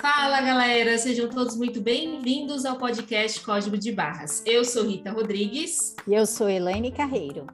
[0.00, 4.42] Fala galera, sejam todos muito bem-vindos ao podcast Código de Barras.
[4.44, 5.94] Eu sou Rita Rodrigues.
[6.08, 7.46] E eu sou Elaine Carreiro.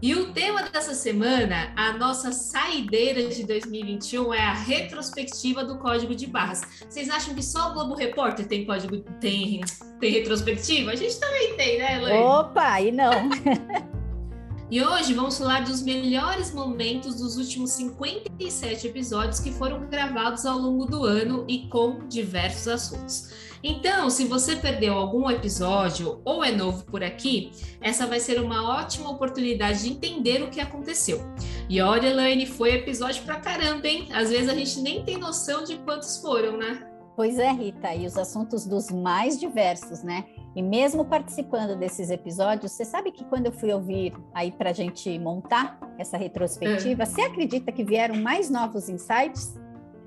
[0.00, 6.14] E o tema dessa semana, a nossa saideira de 2021 é a retrospectiva do Código
[6.14, 6.62] de Barras.
[6.88, 9.60] Vocês acham que só o Globo Repórter tem código tem,
[9.98, 10.92] tem retrospectiva?
[10.92, 12.22] A gente também tem, né, Elaine?
[12.22, 13.10] Opa, e não.
[14.74, 20.58] E hoje vamos falar dos melhores momentos dos últimos 57 episódios que foram gravados ao
[20.58, 23.30] longo do ano e com diversos assuntos.
[23.62, 28.68] Então, se você perdeu algum episódio ou é novo por aqui, essa vai ser uma
[28.68, 31.20] ótima oportunidade de entender o que aconteceu.
[31.68, 34.08] E olha, Elaine, foi episódio pra caramba, hein?
[34.12, 36.84] Às vezes a gente nem tem noção de quantos foram, né?
[37.14, 40.24] Pois é, Rita, e os assuntos dos mais diversos, né?
[40.56, 44.72] E mesmo participando desses episódios, você sabe que quando eu fui ouvir aí para a
[44.72, 47.06] gente montar essa retrospectiva, é.
[47.06, 49.58] você acredita que vieram mais novos insights?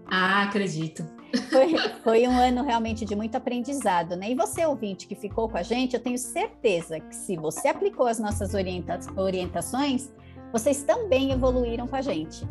[0.09, 1.05] Ah, acredito.
[1.49, 4.31] Foi, foi, um ano realmente de muito aprendizado, né?
[4.31, 8.07] E você, ouvinte, que ficou com a gente, eu tenho certeza que se você aplicou
[8.07, 10.09] as nossas orienta orientações,
[10.53, 12.47] vocês também evoluíram com a gente.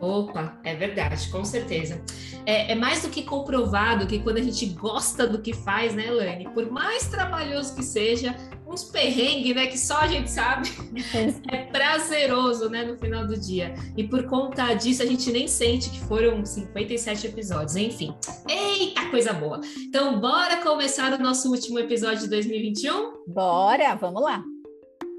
[0.00, 2.00] Opa, é verdade, com certeza.
[2.46, 6.10] É, é, mais do que comprovado que quando a gente gosta do que faz, né,
[6.10, 6.48] Lani?
[6.54, 8.34] Por mais trabalhoso que seja,
[8.66, 10.70] uns perrengues, né, que só a gente sabe,
[11.50, 13.74] é prazeroso, né, no final do dia.
[13.96, 18.14] E por conta disso, a gente nem sente que foram 57 episódios, enfim.
[18.48, 19.60] Eita, coisa boa!
[19.78, 23.24] Então, bora começar o nosso último episódio de 2021?
[23.26, 24.44] Bora, vamos lá.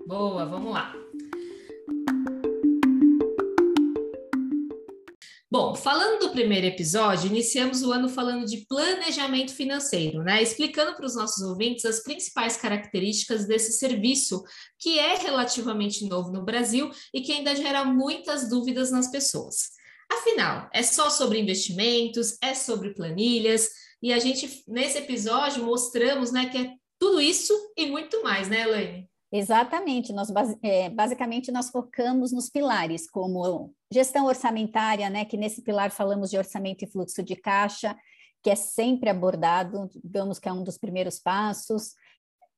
[0.08, 0.94] Boa, vamos lá.
[5.52, 10.44] Bom, falando do primeiro episódio, iniciamos o ano falando de planejamento financeiro, né?
[10.44, 14.44] Explicando para os nossos ouvintes as principais características desse serviço,
[14.78, 19.72] que é relativamente novo no Brasil e que ainda gera muitas dúvidas nas pessoas.
[20.12, 23.72] Afinal, é só sobre investimentos, é sobre planilhas,
[24.04, 28.62] e a gente, nesse episódio, mostramos né, que é tudo isso e muito mais, né,
[28.62, 29.10] Elaine?
[29.32, 30.30] Exatamente, nós
[30.64, 35.24] é, basicamente nós focamos nos pilares, como gestão orçamentária, né?
[35.24, 37.96] Que nesse pilar falamos de orçamento e fluxo de caixa,
[38.42, 41.94] que é sempre abordado, digamos que é um dos primeiros passos.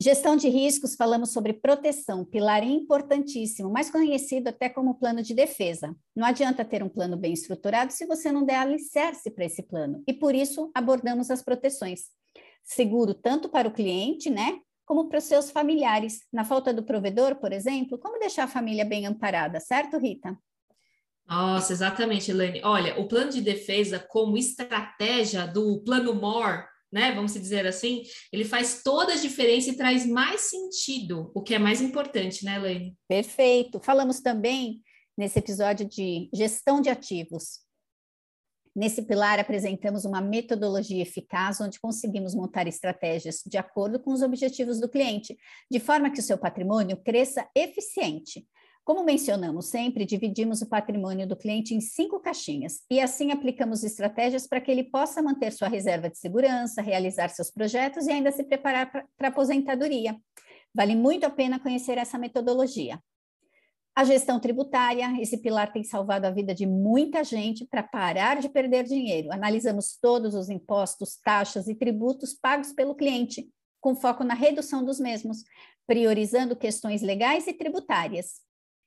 [0.02, 5.96] Gestão de riscos, falamos sobre proteção, pilar importantíssimo, mais conhecido até como plano de defesa.
[6.16, 10.02] Não adianta ter um plano bem estruturado se você não der alicerce para esse plano,
[10.08, 12.06] e por isso abordamos as proteções.
[12.64, 14.59] Seguro tanto para o cliente, né,
[14.91, 16.19] como para os seus familiares.
[16.34, 20.38] Na falta do provedor, por exemplo, como deixar a família bem amparada, certo, Rita?
[21.25, 22.59] Nossa, exatamente, Elaine.
[22.62, 28.03] Olha, o plano de defesa como estratégia do plano MORE, né, vamos dizer assim,
[28.34, 32.58] ele faz toda a diferença e traz mais sentido, o que é mais importante, né,
[32.58, 32.97] Elaine?
[33.08, 33.79] Perfeito.
[33.79, 34.81] Falamos também
[35.18, 37.62] nesse episódio de gestão de ativos.
[38.74, 44.80] Nesse pilar, apresentamos uma metodologia eficaz onde conseguimos montar estratégias de acordo com os objetivos
[44.80, 45.38] do cliente,
[45.70, 48.48] de forma que o seu patrimônio cresça eficiente.
[48.84, 54.48] Como mencionamos sempre, dividimos o patrimônio do cliente em cinco caixinhas e assim aplicamos estratégias
[54.48, 58.44] para que ele possa manter sua reserva de segurança, realizar seus projetos e ainda se
[58.44, 60.16] preparar para a aposentadoria.
[60.74, 63.00] Vale muito a pena conhecer essa metodologia.
[63.94, 68.47] A gestão tributária, esse pilar tem salvado a vida de muita gente para parar de
[68.47, 69.31] perder dinheiro.
[69.31, 73.50] Analisamos todos os impostos, taxas e tributos pagos pelo cliente,
[73.81, 75.44] com foco na redução dos mesmos,
[75.85, 78.40] priorizando questões legais e tributárias.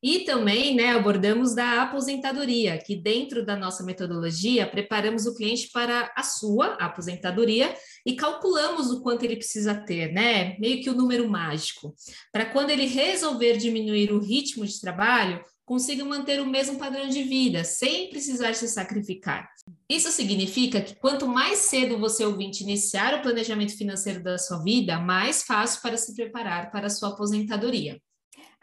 [0.04, 6.12] E também né, abordamos da aposentadoria, que dentro da nossa metodologia preparamos o cliente para
[6.14, 10.58] a sua aposentadoria e calculamos o quanto ele precisa ter, né?
[10.58, 11.94] Meio que o número mágico,
[12.30, 17.22] para quando ele resolver diminuir o ritmo de trabalho, consiga manter o mesmo padrão de
[17.22, 19.48] vida, sem precisar se sacrificar.
[19.88, 24.98] Isso significa que quanto mais cedo você ouvinte iniciar o planejamento financeiro da sua vida,
[24.98, 27.98] mais fácil para se preparar para a sua aposentadoria.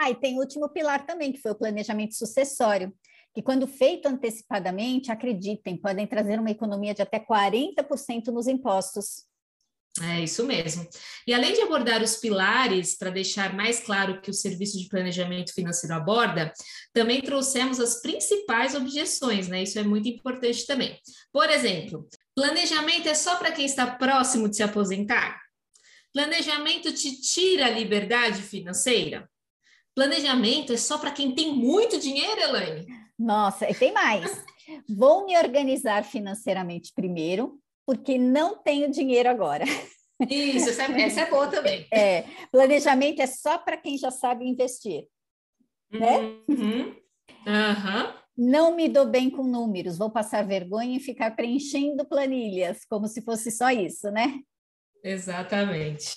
[0.04, 2.92] Ah, e tem o último pilar também, que foi o planejamento sucessório,
[3.36, 9.26] que quando feito antecipadamente, acreditem, podem trazer uma economia de até 40% nos impostos.
[10.02, 10.90] É isso mesmo.
[11.28, 15.54] E além de abordar os pilares, para deixar mais claro que o serviço de planejamento
[15.54, 16.52] financeiro aborda,
[16.92, 19.62] também trouxemos as principais objeções, né?
[19.62, 20.98] Isso é muito importante também.
[21.32, 25.40] Por exemplo, planejamento é só para quem está próximo de se aposentar?
[26.12, 29.30] Planejamento te tira a liberdade financeira?
[29.96, 32.88] Planejamento é só para quem tem muito dinheiro, Elaine?
[33.18, 34.44] Nossa, e tem mais.
[34.90, 39.66] Vou me organizar financeiramente primeiro, porque não tenho dinheiro agora.
[40.30, 41.88] Isso, essa é, essa é boa também.
[41.94, 45.08] É, planejamento é só para quem já sabe investir.
[45.92, 46.20] Né?
[46.48, 46.96] Uhum.
[47.46, 48.14] Uhum.
[48.38, 53.22] Não me dou bem com números, vou passar vergonha e ficar preenchendo planilhas, como se
[53.22, 54.40] fosse só isso, né?
[55.04, 56.16] Exatamente.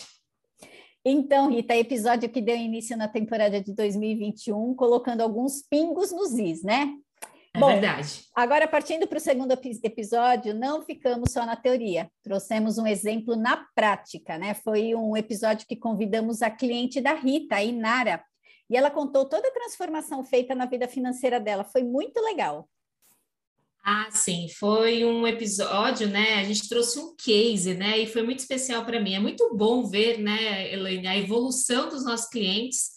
[1.05, 6.62] Então, Rita, episódio que deu início na temporada de 2021, colocando alguns pingos nos is,
[6.62, 6.95] né?
[7.55, 8.23] É Bom, verdade.
[8.35, 13.67] Agora, partindo para o segundo episódio, não ficamos só na teoria, trouxemos um exemplo na
[13.75, 14.55] prática, né?
[14.55, 18.25] Foi um episódio que convidamos a cliente da Rita, a Inara,
[18.69, 21.65] e ela contou toda a transformação feita na vida financeira dela.
[21.65, 22.67] Foi muito legal.
[23.87, 26.37] Ah, sim, foi um episódio, né?
[26.37, 27.99] A gente trouxe um case, né?
[27.99, 29.15] E foi muito especial para mim.
[29.15, 32.93] É muito bom ver, né, Elaine, a evolução dos nossos clientes,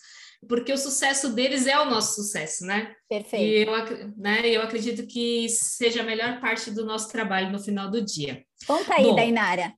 [0.48, 2.94] porque o sucesso deles é o nosso sucesso, né?
[3.10, 3.44] Perfeito.
[3.44, 7.92] E eu, né, eu acredito que seja a melhor parte do nosso trabalho no final
[7.92, 8.45] do dia.
[8.66, 9.74] Conta aí, bom, Dainara.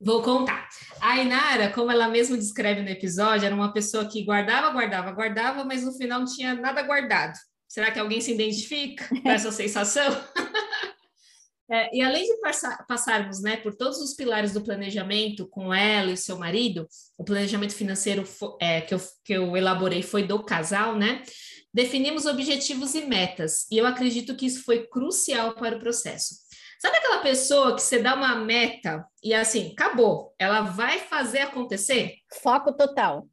[0.00, 0.68] Vou contar.
[1.00, 5.64] A Inara, como ela mesma descreve no episódio, era uma pessoa que guardava, guardava, guardava,
[5.64, 7.36] mas no final não tinha nada guardado.
[7.74, 10.04] Será que alguém se identifica com essa sensação?
[11.68, 16.12] é, e além de passar, passarmos né, por todos os pilares do planejamento com ela
[16.12, 16.86] e seu marido,
[17.18, 18.22] o planejamento financeiro
[18.60, 21.24] é, que, eu, que eu elaborei foi do casal, né?
[21.72, 26.36] Definimos objetivos e metas, e eu acredito que isso foi crucial para o processo.
[26.78, 32.18] Sabe aquela pessoa que você dá uma meta e assim, acabou, ela vai fazer acontecer?
[32.40, 33.26] Foco total.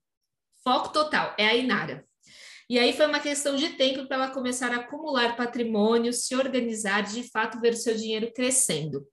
[0.63, 2.03] Foco total, é a Inara.
[2.71, 7.01] E aí foi uma questão de tempo para ela começar a acumular patrimônio, se organizar,
[7.01, 9.05] de fato ver o seu dinheiro crescendo.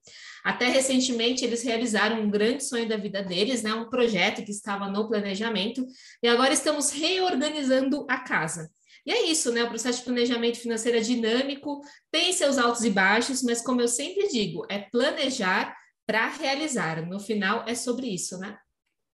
[0.45, 4.87] Até recentemente eles realizaram um grande sonho da vida deles, né, um projeto que estava
[4.87, 5.85] no planejamento,
[6.23, 8.71] e agora estamos reorganizando a casa.
[9.05, 9.65] E é isso, né?
[9.65, 13.89] O processo de planejamento financeiro é dinâmico, tem seus altos e baixos, mas como eu
[13.89, 15.75] sempre digo, é planejar
[16.07, 17.05] para realizar.
[17.05, 18.57] No final é sobre isso, né?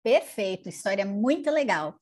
[0.02, 2.00] Perfeito, história muito legal.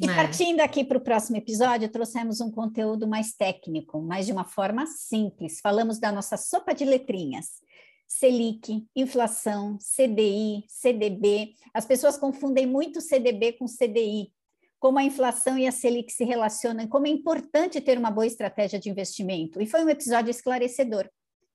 [0.00, 0.14] E é.
[0.14, 4.86] partindo aqui para o próximo episódio, trouxemos um conteúdo mais técnico, mas de uma forma
[4.86, 5.60] simples.
[5.60, 7.64] Falamos da nossa sopa de letrinhas.
[8.06, 11.54] Selic, inflação, CDI, CDB.
[11.74, 14.30] As pessoas confundem muito CDB com CDI
[14.78, 18.78] como a inflação e a Selic se relacionam, como é importante ter uma boa estratégia
[18.78, 19.60] de investimento.
[19.60, 21.08] E foi um episódio esclarecedor.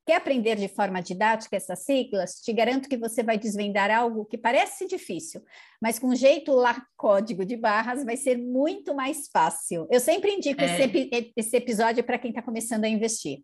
[0.06, 2.42] Quer aprender de forma didática essas siglas?
[2.42, 5.44] Te garanto que você vai desvendar algo que parece difícil,
[5.82, 9.88] mas com jeito lá código de barras vai ser muito mais fácil.
[9.92, 10.66] Eu sempre indico é.
[10.66, 13.44] esse, esse episódio para quem está começando a investir.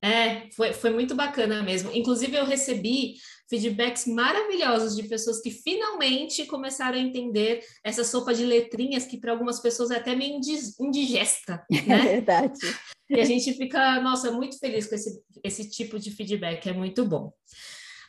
[0.00, 1.90] É, foi, foi muito bacana mesmo.
[1.92, 3.14] Inclusive, eu recebi
[3.50, 9.32] feedbacks maravilhosos de pessoas que finalmente começaram a entender essa sopa de letrinhas que para
[9.32, 10.38] algumas pessoas é até meio
[10.80, 11.80] indigesta, né?
[11.88, 12.60] É verdade.
[13.10, 17.04] E a gente fica, nossa, muito feliz com esse, esse tipo de feedback, é muito
[17.04, 17.32] bom.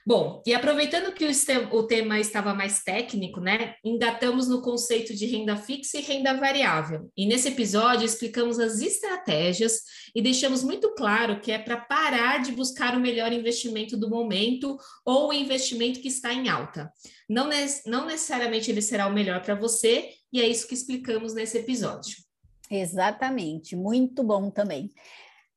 [0.06, 1.26] Bom, e aproveitando que
[1.72, 3.76] o, tema estava mais técnico, né?
[3.84, 7.12] Engatamos no conceito de renda fixa e renda variável.
[7.16, 9.82] E nesse episódio explicamos as estratégias
[10.16, 14.78] e deixamos muito claro que é para parar de buscar o melhor investimento do momento
[15.06, 16.92] ou o investimento que está em alta.
[17.30, 17.48] Não,
[17.86, 22.29] não necessariamente ele será o melhor para você, e é isso que explicamos nesse episódio.
[22.70, 24.92] Exatamente, muito bom também.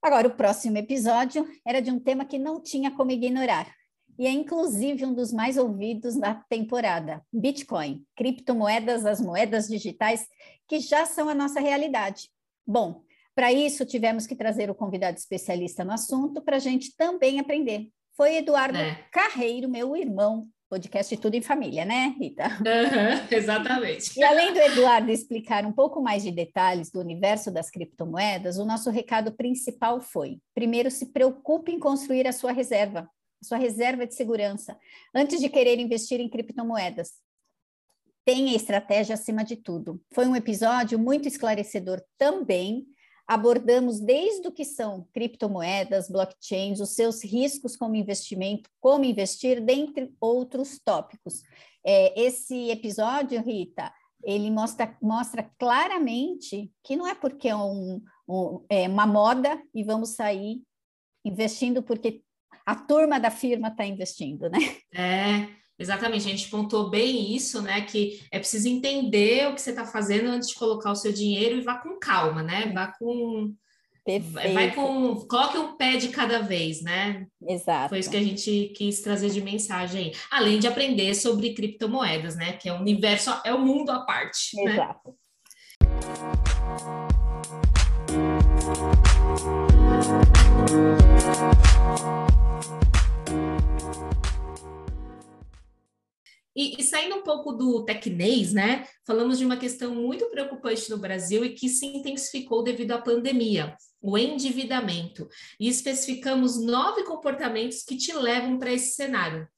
[0.00, 3.72] Agora, o próximo episódio era de um tema que não tinha como ignorar
[4.18, 7.24] e é inclusive um dos mais ouvidos da temporada.
[7.32, 10.26] Bitcoin, criptomoedas, as moedas digitais
[10.68, 12.30] que já são a nossa realidade.
[12.66, 13.02] Bom,
[13.34, 17.88] para isso tivemos que trazer o convidado especialista no assunto para a gente também aprender.
[18.14, 18.94] Foi Eduardo é.
[19.10, 22.44] Carreiro, meu irmão, podcast Tudo em Família, né, Rita?
[22.46, 24.18] Uhum, exatamente.
[24.18, 28.64] E além do Eduardo explicar um pouco mais de detalhes do universo das criptomoedas, o
[28.64, 33.06] nosso recado principal foi: primeiro, se preocupe em construir a sua reserva
[33.44, 34.78] sua reserva de segurança,
[35.12, 37.14] antes de querer investir em criptomoedas.
[38.24, 40.00] Tenha estratégia acima de tudo.
[40.14, 42.86] Foi um episódio muito esclarecedor também.
[43.32, 50.14] Abordamos desde o que são criptomoedas, blockchains, os seus riscos como investimento, como investir, dentre
[50.20, 51.42] outros tópicos.
[51.82, 53.90] É, esse episódio, Rita,
[54.22, 59.82] ele mostra, mostra claramente que não é porque é, um, um, é uma moda e
[59.82, 60.62] vamos sair
[61.24, 62.22] investindo porque
[62.66, 64.58] a turma da firma está investindo, né?
[64.94, 65.48] É,
[65.82, 66.26] exatamente.
[66.26, 67.82] A gente pontou bem isso, né?
[67.82, 71.56] Que é preciso entender o que você está fazendo antes de colocar o seu dinheiro
[71.56, 72.72] e vá com calma, né?
[72.72, 73.54] Vá com.
[74.04, 74.54] Perfeito.
[74.54, 75.16] Vai com.
[75.26, 77.26] Coloque um pé de cada vez, né?
[77.46, 77.90] Exato.
[77.90, 80.12] Foi isso que a gente quis trazer de mensagem aí.
[80.30, 82.54] Além de aprender sobre criptomoedas, né?
[82.54, 84.56] Que é o universo, é o mundo à parte.
[84.56, 84.72] Né?
[84.72, 85.14] Exato.
[96.54, 98.86] E, e, saindo um pouco do tecnês, né?
[99.06, 103.74] Falamos de uma questão muito preocupante no Brasil e que se intensificou devido à pandemia,
[104.00, 105.28] o endividamento.
[105.58, 109.48] E especificamos nove comportamentos que te levam para esse cenário.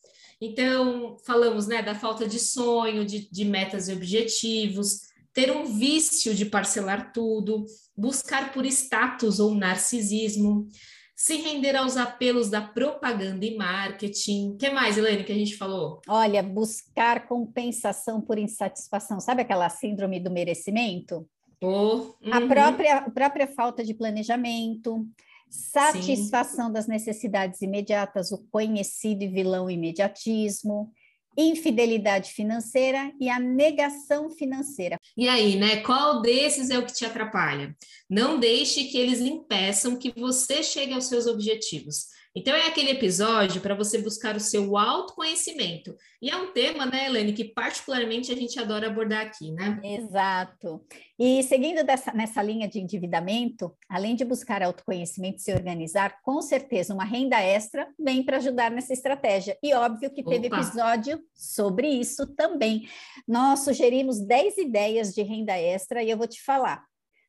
[0.41, 5.01] Então, falamos né, da falta de sonho, de, de metas e objetivos,
[5.33, 7.65] ter um vício de parcelar tudo,
[7.97, 10.69] buscar por status ou narcisismo,
[11.15, 14.51] se render aos apelos da propaganda e marketing.
[14.51, 16.01] O que mais, Helene, que a gente falou?
[16.09, 19.21] Olha, buscar compensação por insatisfação.
[19.21, 21.27] Sabe aquela síndrome do merecimento?
[21.63, 22.33] Oh, uhum.
[22.33, 25.07] a, própria, a própria falta de planejamento,
[25.49, 26.73] satisfação Sim.
[26.73, 30.93] das necessidades imediatas, o conhecido e vilão imediatismo,
[31.37, 34.99] infidelidade financeira e a negação financeira.
[35.17, 35.77] E aí, né?
[35.83, 37.75] Qual desses é o que te atrapalha?
[38.09, 42.07] Não deixe que eles impeçam que você chegue aos seus objetivos.
[42.37, 45.97] Então, é aquele episódio para você buscar o seu autoconhecimento.
[46.21, 49.81] E é um tema, né, Elaine, que particularmente a gente adora abordar aqui, né?
[49.85, 50.85] Exato.
[51.17, 56.43] E seguindo dessa, nessa linha de endividamento, além de buscar autoconhecimento e se organizar, com
[56.43, 59.57] certeza uma renda extra vem para ajudar nessa estratégia.
[59.63, 60.57] E óbvio que teve Opa.
[60.57, 62.89] episódio sobre isso também.
[63.29, 66.85] Nós sugerimos 10 ideias de renda extra e eu vou te falar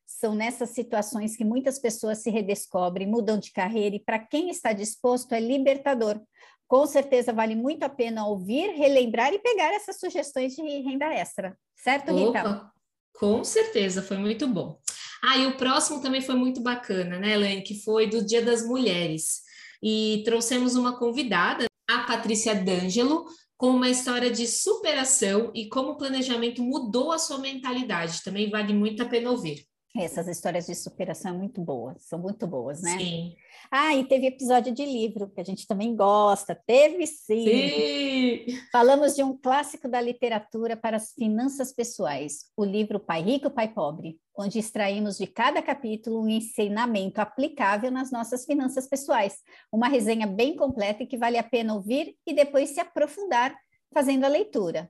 [0.05, 4.71] são nessas situações que muitas pessoas se redescobrem, mudam de carreira e para quem está
[4.71, 6.21] disposto é libertador.
[6.67, 11.57] Com certeza vale muito a pena ouvir, relembrar e pegar essas sugestões de renda extra.
[11.75, 12.71] Certo, Rita?
[13.13, 14.79] Com certeza, foi muito bom.
[15.23, 17.61] Ah, e o próximo também foi muito bacana, né, Elaine?
[17.61, 19.41] Que foi do Dia das Mulheres.
[19.81, 23.25] E trouxemos uma convidada, a Patrícia D'Angelo,
[23.57, 28.23] com uma história de superação e como o planejamento mudou a sua mentalidade.
[28.23, 29.65] Também vale muito a pena ouvir.
[29.97, 32.97] Essas histórias de superação são muito boas, são muito boas, né?
[32.97, 33.35] Sim.
[33.71, 36.53] Ah, e teve episódio de livro, que a gente também gosta.
[36.67, 37.45] Teve sim.
[37.45, 38.45] sim.
[38.71, 43.73] Falamos de um clássico da literatura para as finanças pessoais, o livro Pai Rico, Pai
[43.73, 49.37] Pobre, onde extraímos de cada capítulo um ensinamento aplicável nas nossas finanças pessoais.
[49.71, 53.55] Uma resenha bem completa e que vale a pena ouvir e depois se aprofundar
[53.93, 54.89] fazendo a leitura.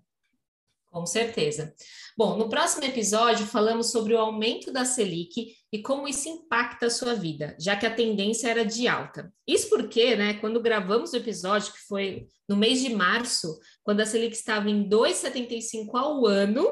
[0.96, 1.76] Com certeza.
[2.18, 6.90] Bom, no próximo episódio falamos sobre o aumento da Selic e como isso impacta a
[6.90, 9.30] sua vida, já que a tendência era de alta.
[9.46, 14.06] Isso porque, né, quando gravamos o episódio, que foi no mês de março, quando a
[14.06, 16.66] Selic estava em 2,75 ao ano,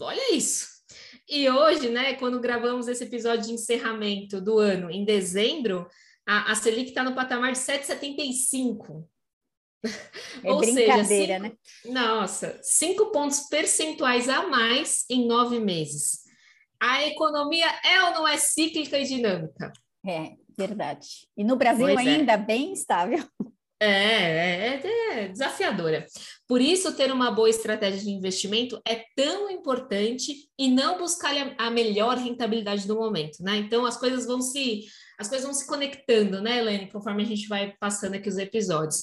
[0.00, 0.66] olha isso.
[1.28, 5.86] E hoje, né, quando gravamos esse episódio de encerramento do ano, em dezembro,
[6.26, 9.04] a, a Selic está no patamar de 7,75.
[10.44, 11.52] É Ou brincadeira, seja, cinco, né?
[11.86, 16.20] Nossa, cinco pontos percentuais a mais em nove meses.
[16.80, 19.72] A economia é ou não é cíclica e dinâmica?
[20.06, 21.08] É, verdade.
[21.36, 22.10] E no Brasil pois é.
[22.10, 22.36] ainda é.
[22.36, 23.24] bem estável.
[23.80, 24.82] É, é,
[25.12, 26.04] é, desafiadora.
[26.48, 31.70] Por isso, ter uma boa estratégia de investimento é tão importante e não buscar a
[31.70, 33.56] melhor rentabilidade do momento, né?
[33.58, 34.84] Então, as coisas vão se
[35.18, 39.02] as coisas vão se conectando, né, Helene, conforme a gente vai passando aqui os episódios.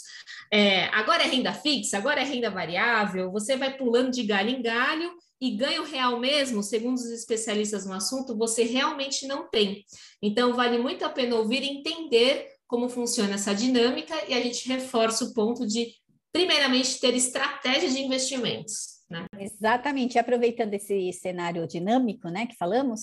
[0.52, 4.62] É, agora é renda fixa, agora é renda variável, você vai pulando de galho em
[4.62, 9.84] galho e ganho real mesmo, segundo os especialistas no assunto, você realmente não tem.
[10.22, 14.68] Então, vale muito a pena ouvir e entender como funciona essa dinâmica e a gente
[14.70, 15.92] reforça o ponto de,
[16.32, 18.96] primeiramente, ter estratégia de investimentos.
[19.10, 19.26] Né?
[19.38, 23.02] Exatamente, aproveitando esse cenário dinâmico, né, que falamos,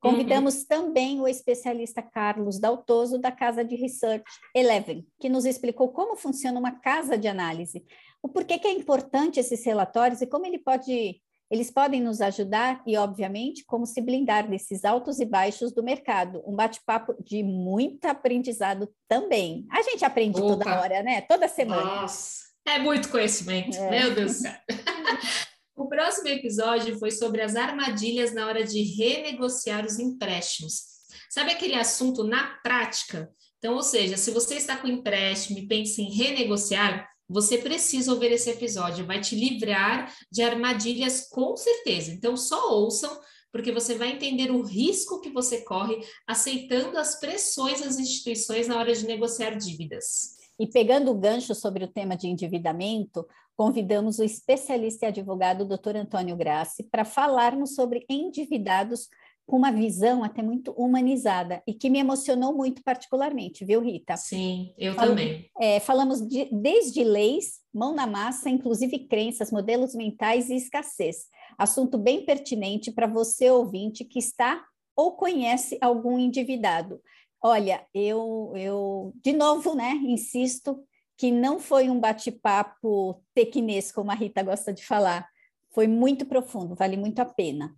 [0.00, 0.66] Convidamos uhum.
[0.66, 6.58] também o especialista Carlos Daltoso, da Casa de Research Eleven, que nos explicou como funciona
[6.58, 7.84] uma casa de análise,
[8.22, 12.82] o porquê que é importante esses relatórios e como ele pode, eles podem nos ajudar
[12.86, 16.42] e, obviamente, como se blindar desses altos e baixos do mercado.
[16.46, 19.66] Um bate-papo de muito aprendizado também.
[19.70, 20.48] A gente aprende Opa.
[20.48, 21.20] toda hora, né?
[21.22, 21.82] Toda semana.
[21.82, 23.90] Nossa, é muito conhecimento, é.
[23.90, 24.54] meu Deus do céu.
[25.80, 30.82] O próximo episódio foi sobre as armadilhas na hora de renegociar os empréstimos.
[31.30, 33.32] Sabe aquele assunto na prática?
[33.56, 38.30] Então, ou seja, se você está com empréstimo e pensa em renegociar, você precisa ouvir
[38.30, 42.12] esse episódio, vai te livrar de armadilhas com certeza.
[42.12, 43.18] Então, só ouçam,
[43.50, 48.76] porque você vai entender o risco que você corre aceitando as pressões das instituições na
[48.76, 50.38] hora de negociar dívidas.
[50.60, 53.26] E pegando o gancho sobre o tema de endividamento,
[53.60, 55.94] convidamos o especialista e advogado Dr.
[55.94, 59.06] Antônio Grassi para falarmos sobre endividados
[59.46, 64.16] com uma visão até muito humanizada e que me emocionou muito particularmente, viu, Rita?
[64.16, 65.50] Sim, eu Fal também.
[65.60, 71.26] É, falamos de, desde leis, mão na massa, inclusive crenças, modelos mentais e escassez.
[71.58, 74.64] Assunto bem pertinente para você, ouvinte, que está
[74.96, 76.98] ou conhece algum endividado.
[77.42, 80.82] Olha, eu, eu de novo, né, insisto
[81.20, 85.28] que não foi um bate-papo tequinês, como a Rita gosta de falar.
[85.74, 87.76] Foi muito profundo, vale muito a pena.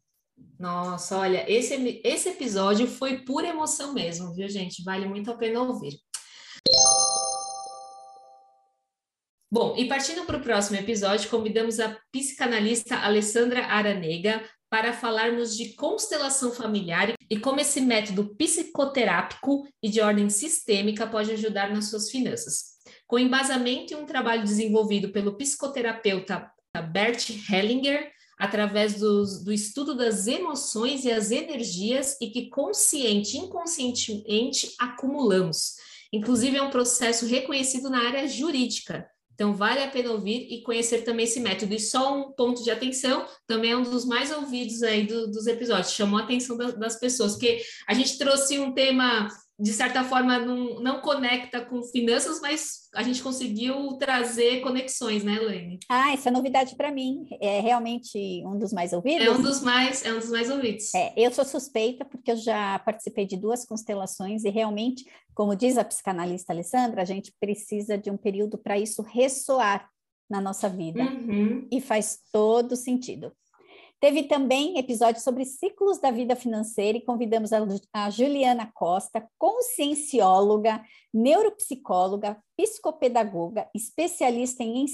[0.57, 4.85] Nossa, olha, esse, esse episódio foi pura emoção mesmo, viu, gente?
[4.85, 5.95] Vale muito a pena ouvir.
[9.51, 15.75] Bom, e partindo para o próximo episódio, convidamos a psicanalista Alessandra Aranega para falarmos de
[15.75, 22.09] constelação familiar e como esse método psicoterápico e de ordem sistêmica pode ajudar nas suas
[22.09, 22.72] finanças.
[23.13, 26.51] Com embasamento em um trabalho desenvolvido pelo psicoterapeuta
[26.91, 34.75] Bert Hellinger, através do estudo das emoções e as energias e que consciente e inconscientemente
[34.79, 35.75] acumulamos.
[36.11, 40.99] Inclusive, é um processo reconhecido na área jurídica, então, vale a pena ouvir e conhecer
[40.99, 41.75] também esse método.
[41.75, 45.47] E só um ponto de atenção, também é um dos mais ouvidos aí do, dos
[45.47, 49.29] episódios, chamou a atenção da, das pessoas, porque a gente trouxe um tema
[49.63, 55.39] de certa forma, não, não conecta com finanças, mas a gente conseguiu trazer conexões, né,
[55.39, 55.79] Lene?
[55.89, 57.29] Ah, essa é novidade para mim.
[57.41, 59.25] É realmente um dos mais ouvidos?
[59.25, 60.93] É um dos mais, é um dos mais ouvidos.
[60.97, 65.79] É, eu sou suspeita porque eu já participei de duas constelações e realmente, como diz
[65.79, 69.89] a psicanalista Alessandra, a gente precisa de um período para isso ressoar
[70.29, 71.05] na nossa vida.
[71.05, 71.69] Uhum.
[71.71, 73.31] E faz todo sentido.
[74.03, 77.53] Teve também episódio sobre ciclos da vida financeira e convidamos
[77.93, 80.83] a, Juliana Costa, consciencióloga,
[81.15, 84.85] neuropsicóloga, psicopedagoga, especialista em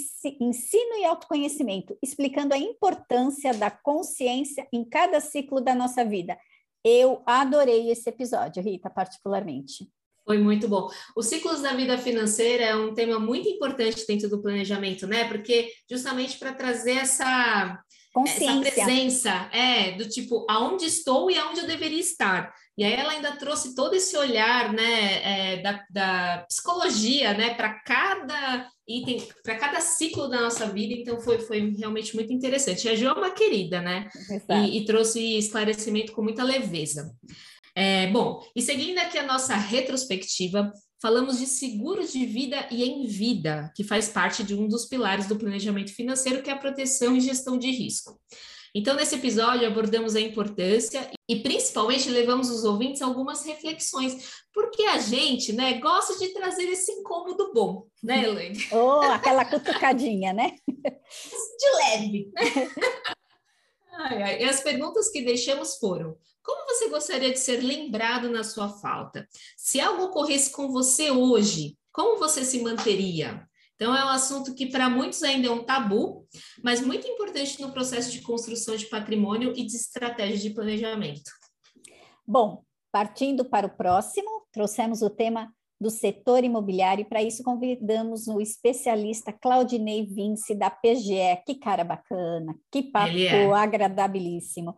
[0.40, 6.38] ensino e autoconhecimento, explicando a importância da consciência em cada ciclo da nossa vida.
[6.84, 9.90] Eu adorei esse episódio, Rita, particularmente.
[10.28, 10.90] Foi muito bom.
[11.16, 15.26] Os ciclos da vida financeira é um tema muito importante dentro do planejamento, né?
[15.26, 17.82] Porque justamente para trazer essa.
[18.26, 22.52] Essa presença, é, do tipo, aonde estou e aonde eu deveria estar.
[22.76, 27.70] E aí ela ainda trouxe todo esse olhar, né, é, da, da psicologia, né, para
[27.80, 32.86] cada item, para cada ciclo da nossa vida, então foi, foi realmente muito interessante.
[32.86, 34.08] E a Jo é uma querida, né,
[34.48, 37.12] e, e, trouxe esclarecimento com muita leveza.
[37.74, 43.06] É, bom, e seguindo aqui a nossa retrospectiva, falamos de seguro de vida e em
[43.06, 47.16] vida, que faz parte de um dos pilares do planejamento financeiro, que é a proteção
[47.16, 48.20] e gestão de risco.
[48.74, 54.82] Então, nesse episódio, abordamos a importância e, principalmente, levamos os ouvintes a algumas reflexões, porque
[54.82, 58.58] a gente, né, gosta de trazer esse incômodo bom, né, Elaine?
[58.72, 60.52] Oh, aquela cutucadinha, né?
[60.68, 62.30] De leve.
[64.08, 64.42] Ai, ai.
[64.42, 69.28] E as perguntas que deixamos foram: como você gostaria de ser lembrado na sua falta?
[69.56, 73.46] Se algo ocorresse com você hoje, como você se manteria?
[73.74, 76.26] Então, é um assunto que para muitos ainda é um tabu,
[76.64, 81.30] mas muito importante no processo de construção de patrimônio e de estratégia de planejamento.
[82.26, 88.26] Bom, partindo para o próximo, trouxemos o tema do setor imobiliário, e para isso convidamos
[88.26, 91.42] o especialista Claudinei Vince, da PGE.
[91.46, 93.52] Que cara bacana, que papo é.
[93.52, 94.76] agradabilíssimo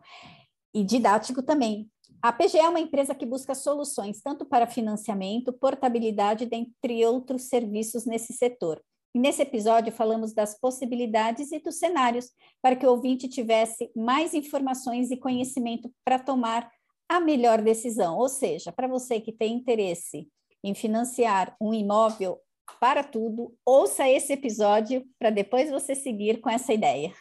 [0.73, 1.89] e didático também.
[2.21, 8.05] A PGE é uma empresa que busca soluções tanto para financiamento, portabilidade, dentre outros serviços
[8.05, 8.79] nesse setor.
[9.13, 12.29] E nesse episódio falamos das possibilidades e dos cenários
[12.61, 16.69] para que o ouvinte tivesse mais informações e conhecimento para tomar
[17.09, 18.17] a melhor decisão.
[18.17, 20.29] Ou seja, para você que tem interesse
[20.63, 22.39] em financiar um imóvel
[22.79, 27.13] para tudo, ouça esse episódio para depois você seguir com essa ideia.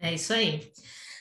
[0.00, 0.70] É isso aí.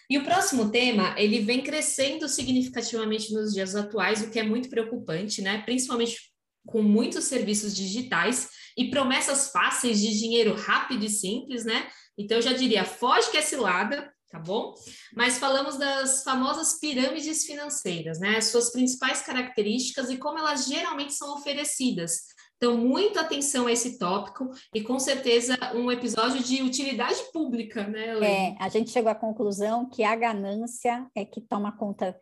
[0.10, 4.70] E o próximo tema, ele vem crescendo significativamente nos dias atuais, o que é muito
[4.70, 5.62] preocupante, né?
[5.64, 6.32] Principalmente
[6.66, 11.88] com muitos serviços digitais e promessas fáceis de dinheiro rápido e simples, né?
[12.18, 14.74] Então eu já diria, foge que é cilada, tá bom?
[15.16, 18.42] Mas falamos das famosas pirâmides financeiras, né?
[18.42, 22.36] Suas principais características e como elas geralmente são oferecidas.
[22.58, 28.12] Então, muita atenção a esse tópico e com certeza um episódio de utilidade pública, né,
[28.12, 28.26] Helene?
[28.26, 32.18] É, a gente chegou à conclusão que a ganância é que toma conta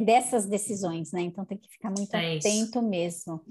[0.00, 1.20] dessas decisões, né?
[1.22, 2.82] Então tem que ficar muito é atento isso.
[2.82, 3.44] mesmo.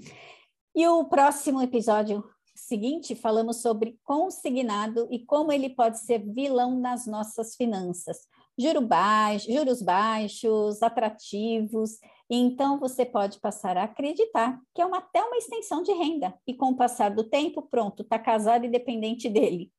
[0.74, 2.22] E o próximo episódio
[2.70, 8.18] seguinte falamos sobre consignado e como ele pode ser vilão nas nossas finanças.
[8.58, 11.98] Juro baixo, juros baixos, atrativos
[12.32, 16.54] então, você pode passar a acreditar que é uma, até uma extensão de renda, e
[16.54, 19.72] com o passar do tempo, pronto, está casado e dependente dele.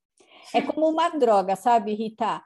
[0.54, 2.44] É como uma droga, sabe, Rita?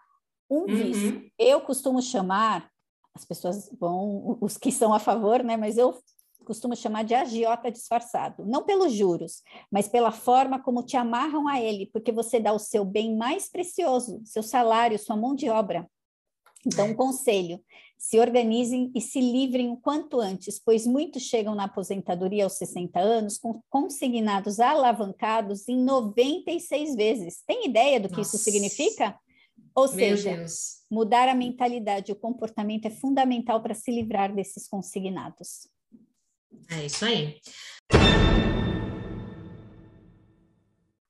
[0.47, 0.67] Um uhum.
[0.67, 1.31] vício.
[1.39, 2.69] Eu costumo chamar,
[3.15, 5.58] as pessoas vão, os que são a favor, né?
[5.58, 5.97] Mas eu
[6.45, 11.60] costumo chamar de agiota disfarçado, não pelos juros, mas pela forma como te amarram a
[11.60, 15.89] ele, porque você dá o seu bem mais precioso, seu salário, sua mão de obra,
[16.65, 17.60] Então, um conselho:
[17.97, 22.99] se organizem e se livrem o quanto antes, pois muitos chegam na aposentadoria aos 60
[22.99, 27.43] anos com consignados alavancados em 96 vezes.
[27.45, 28.36] Tem ideia do que Nossa.
[28.36, 29.19] isso significa?
[29.75, 30.45] Ou seja,
[30.89, 35.67] mudar a mentalidade, o comportamento é fundamental para se livrar desses consignados.
[36.70, 37.39] É isso aí.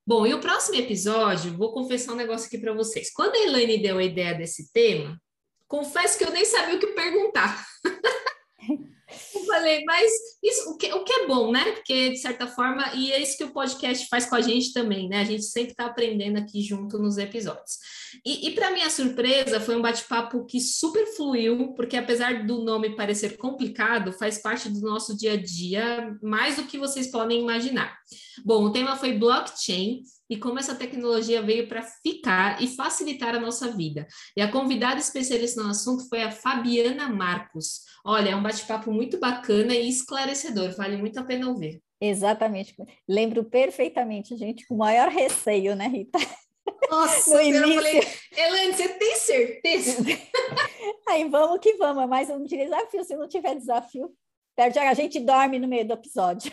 [0.07, 3.11] Bom, e o próximo episódio, vou confessar um negócio aqui para vocês.
[3.11, 5.19] Quando a Elaine deu a ideia desse tema,
[5.67, 7.65] confesso que eu nem sabia o que perguntar.
[9.33, 10.11] eu falei, mas
[10.43, 11.71] isso, o que, o que é bom, né?
[11.71, 15.09] Porque, de certa forma, e é isso que o podcast faz com a gente também,
[15.09, 15.21] né?
[15.21, 17.77] A gente sempre está aprendendo aqui junto nos episódios.
[18.25, 22.95] E, e para minha surpresa, foi um bate-papo que super fluiu, porque apesar do nome
[22.95, 27.97] parecer complicado, faz parte do nosso dia a dia, mais do que vocês podem imaginar.
[28.43, 33.39] Bom, o tema foi blockchain e como essa tecnologia veio para ficar e facilitar a
[33.39, 34.07] nossa vida.
[34.35, 37.81] E a convidada especialista no assunto foi a Fabiana Marcos.
[38.03, 41.81] Olha, é um bate-papo muito bacana e esclarecedor, vale muito a pena ouvir.
[41.99, 42.75] Exatamente.
[43.07, 46.19] Lembro perfeitamente, gente, com o maior receio, né, Rita?
[46.89, 47.65] Nossa, no início...
[47.65, 48.01] eu falei,
[48.35, 50.03] Elaine, você tem certeza?
[51.07, 53.03] Aí vamos que vamos, é mais um desafio.
[53.03, 54.13] Se não tiver desafio,
[54.57, 56.51] a gente dorme no meio do episódio.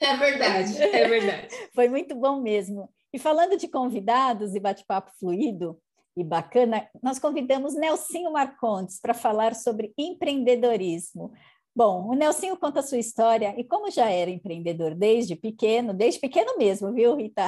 [0.00, 1.48] É verdade, é verdade.
[1.74, 2.90] Foi muito bom mesmo.
[3.14, 5.78] E falando de convidados e bate-papo fluido
[6.16, 11.32] e bacana, nós convidamos Nelsinho Marcondes para falar sobre empreendedorismo.
[11.76, 16.18] Bom, o Nelsinho conta a sua história e como já era empreendedor desde pequeno, desde
[16.18, 17.46] pequeno mesmo, viu, Rita?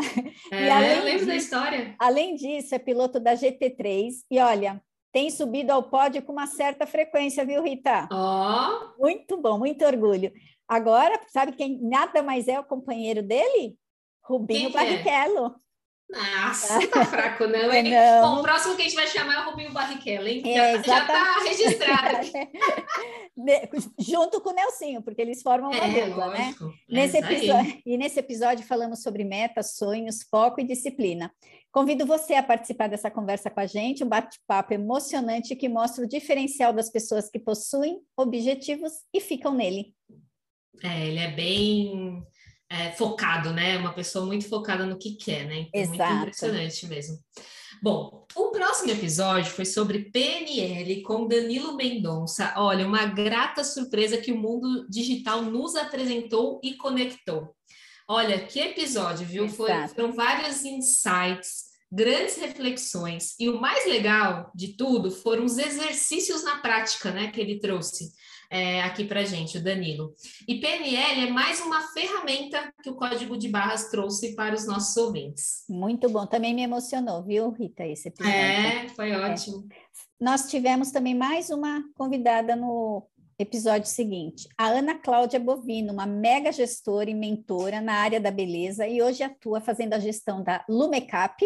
[0.52, 1.96] É, eu lembro disso, da história.
[1.98, 4.80] Além disso, é piloto da GT3 e olha,
[5.12, 8.08] tem subido ao pódio com uma certa frequência, viu, Rita?
[8.12, 8.68] Ó!
[8.68, 9.02] Oh.
[9.02, 10.32] Muito bom, muito orgulho.
[10.68, 13.76] Agora, sabe quem nada mais é o companheiro dele?
[14.26, 14.84] Rubinho Quem é?
[14.84, 15.54] Barrichello.
[16.08, 17.90] Nossa, tá fraco, não, hein?
[17.90, 18.22] Não.
[18.22, 20.42] Bom, o próximo que a gente vai chamar é o Rubinho Barrichello, hein?
[20.56, 22.26] É, já, está registrado.
[23.98, 26.54] Junto com o Nelsinho, porque eles formam uma é, dupla, né?
[26.60, 31.32] É nesse episódio, e nesse episódio falamos sobre metas, sonhos, foco e disciplina.
[31.72, 36.08] Convido você a participar dessa conversa com a gente, um bate-papo emocionante que mostra o
[36.08, 39.92] diferencial das pessoas que possuem objetivos e ficam nele.
[40.82, 42.22] É, ele é bem
[42.76, 43.78] é, focado, né?
[43.78, 45.66] Uma pessoa muito focada no que quer, né?
[45.72, 46.10] Então, Exato.
[46.10, 47.18] Muito impressionante mesmo.
[47.82, 52.54] Bom, o próximo episódio foi sobre PNL com Danilo Mendonça.
[52.56, 57.54] Olha, uma grata surpresa que o mundo digital nos apresentou e conectou.
[58.08, 59.48] Olha, que episódio, viu?
[59.48, 63.34] Foi, foram vários insights, grandes reflexões.
[63.38, 68.10] E o mais legal de tudo foram os exercícios na prática, né, que ele trouxe
[68.50, 70.14] é, aqui para gente, o Danilo.
[70.46, 74.96] E PNL é mais uma ferramenta que o Código de Barras trouxe para os nossos
[74.96, 75.64] ouvintes.
[75.68, 78.34] Muito bom, também me emocionou, viu, Rita, esse episódio.
[78.34, 79.18] É, foi é.
[79.18, 79.66] ótimo.
[79.70, 79.76] É.
[80.20, 83.06] Nós tivemos também mais uma convidada no
[83.38, 88.86] episódio seguinte, a Ana Cláudia Bovino, uma mega gestora e mentora na área da beleza
[88.88, 91.44] e hoje atua fazendo a gestão da Lumecap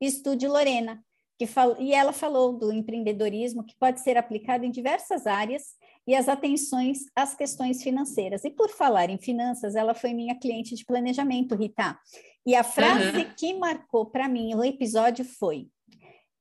[0.00, 1.02] e Estúdio Lorena,
[1.38, 1.76] que fal...
[1.80, 7.00] e ela falou do empreendedorismo que pode ser aplicado em diversas áreas e as atenções
[7.14, 8.44] às questões financeiras.
[8.44, 11.98] E por falar em finanças, ela foi minha cliente de planejamento, Rita.
[12.46, 13.34] E a frase uhum.
[13.36, 15.68] que marcou para mim o episódio foi: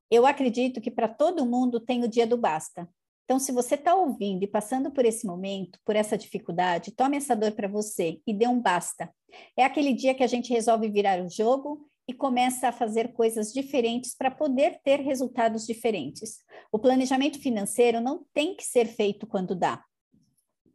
[0.10, 2.90] Eu acredito que para todo mundo tem o dia do basta.
[3.26, 7.36] Então, se você está ouvindo e passando por esse momento, por essa dificuldade, tome essa
[7.36, 9.14] dor para você e dê um basta.
[9.56, 13.54] É aquele dia que a gente resolve virar o jogo e começa a fazer coisas
[13.54, 16.40] diferentes para poder ter resultados diferentes.
[16.72, 19.86] O planejamento financeiro não tem que ser feito quando dá,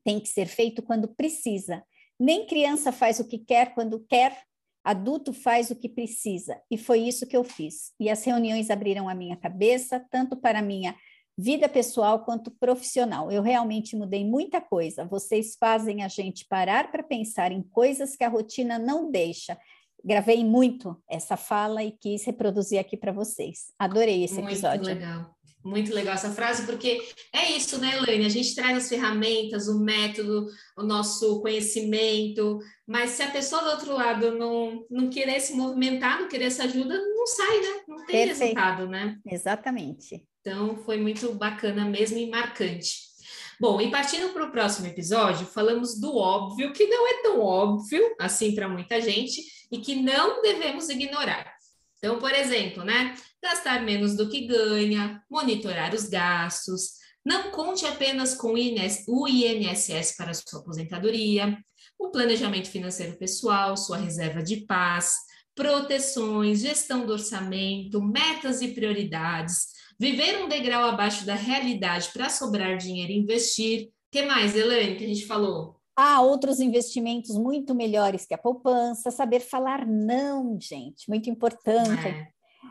[0.04, 1.82] tem que ser feito quando precisa.
[2.20, 4.44] Nem criança faz o que quer quando quer,
[4.84, 6.56] adulto faz o que precisa.
[6.70, 7.92] E foi isso que eu fiz.
[7.98, 10.94] E as reuniões abriram a minha cabeça, tanto para a minha
[11.36, 13.32] vida pessoal quanto profissional.
[13.32, 15.04] Eu realmente mudei muita coisa.
[15.04, 19.58] Vocês fazem a gente parar para pensar em coisas que a rotina não deixa
[20.04, 23.72] gravei muito essa fala e quis reproduzir aqui para vocês.
[23.78, 24.84] Adorei esse muito episódio.
[24.84, 25.34] Muito legal.
[25.64, 27.00] Muito legal essa frase, porque
[27.32, 28.26] é isso, né, Elaine?
[28.26, 33.70] A gente traz as ferramentas, o método, o nosso conhecimento, mas se a pessoa do
[33.70, 37.82] outro lado não, não querer se movimentar, não querer essa ajuda, não sai, né?
[37.88, 38.40] Não tem Perfeito.
[38.40, 39.18] resultado, né?
[39.26, 40.28] Exatamente.
[40.42, 43.13] Então, foi muito bacana mesmo e marcante.
[43.60, 48.14] Bom, e partindo para o próximo episódio, falamos do óbvio, que não é tão óbvio
[48.20, 51.52] assim para muita gente, e que não devemos ignorar.
[51.98, 58.34] Então, por exemplo, né, gastar menos do que ganha, monitorar os gastos, não conte apenas
[58.34, 61.56] com o INSS para sua aposentadoria,
[61.98, 65.14] o planejamento financeiro pessoal, sua reserva de paz,
[65.54, 72.76] proteções, gestão do orçamento, metas e prioridades, viver um degrau abaixo da realidade para sobrar
[72.76, 73.88] dinheiro e investir.
[73.88, 75.76] O que mais, Elaine, que a gente falou?
[75.96, 82.06] Há outros investimentos muito melhores que a poupança, saber falar não, gente, muito importante.
[82.08, 82.28] É.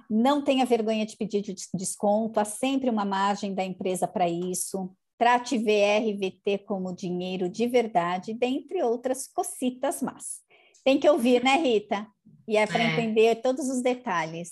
[0.10, 1.42] Não tenha vergonha de pedir
[1.74, 4.92] desconto, há sempre uma margem da empresa para isso.
[5.18, 10.42] Trate VRVT como dinheiro de verdade, dentre outras cocitas más.
[10.84, 12.06] Tem que ouvir, né, Rita?
[12.46, 12.92] E é para é.
[12.92, 14.52] entender todos os detalhes.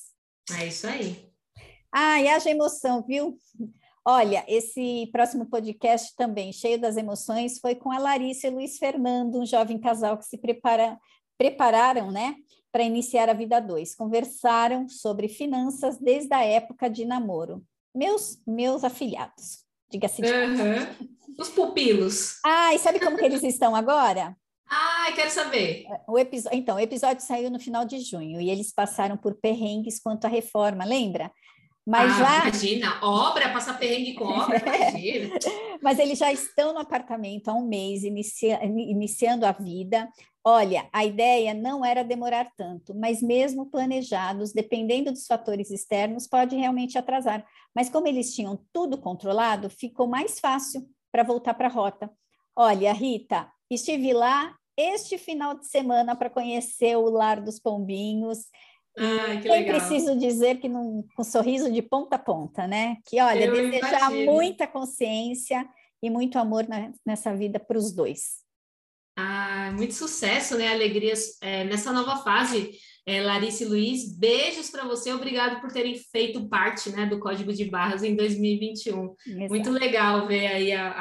[0.57, 1.30] É isso aí.
[1.91, 3.37] Ah, e haja emoção, viu?
[4.05, 9.39] Olha, esse próximo podcast também, cheio das emoções, foi com a Larissa e Luiz Fernando,
[9.39, 10.97] um jovem casal que se prepara,
[11.37, 12.35] prepararam, né,
[12.71, 13.93] para iniciar a vida dois.
[13.93, 17.63] Conversaram sobre finanças desde a época de namoro.
[17.93, 21.11] Meus, meus afilhados, diga-se de uhum.
[21.37, 22.39] Os pupilos.
[22.43, 24.35] Ah, e sabe como que eles estão agora?
[24.67, 25.85] Ai, quero saber.
[26.07, 29.99] O episódio, então, o episódio saiu no final de junho e eles passaram por perrengues
[29.99, 31.29] quanto à reforma, lembra?
[31.85, 35.35] Mas ah, já imagina, obra, passar perrengue com obra, imagina.
[35.81, 40.07] Mas eles já estão no apartamento há um mês, inicia, iniciando a vida.
[40.43, 46.55] Olha, a ideia não era demorar tanto, mas mesmo planejados, dependendo dos fatores externos, pode
[46.55, 47.45] realmente atrasar.
[47.75, 52.11] Mas como eles tinham tudo controlado, ficou mais fácil para voltar para a rota.
[52.55, 58.39] Olha, Rita, estive lá este final de semana para conhecer o Lar dos Pombinhos.
[58.97, 59.79] Ah, que legal.
[59.79, 62.97] preciso dizer que num, com um sorriso de ponta a ponta, né?
[63.05, 64.31] Que olha, Eu desejar imagino.
[64.31, 65.67] muita consciência
[66.03, 68.41] e muito amor na, nessa vida para os dois.
[69.17, 70.69] Ah, muito sucesso, né?
[70.69, 72.71] Alegrias é, nessa nova fase.
[73.05, 77.51] É, Larissa e Luiz, beijos para você, obrigado por terem feito parte né, do Código
[77.51, 79.15] de Barras em 2021.
[79.25, 79.49] Exato.
[79.49, 80.91] Muito legal ver aí a,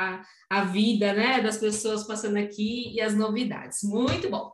[0.49, 3.83] a, a vida né, das pessoas passando aqui e as novidades.
[3.83, 4.51] Muito bom.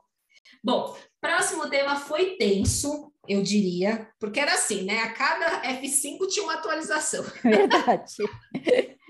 [0.63, 5.01] Bom, próximo tema foi tenso, eu diria, porque era assim, né?
[5.01, 7.25] A cada F5 tinha uma atualização.
[7.43, 8.15] Verdade.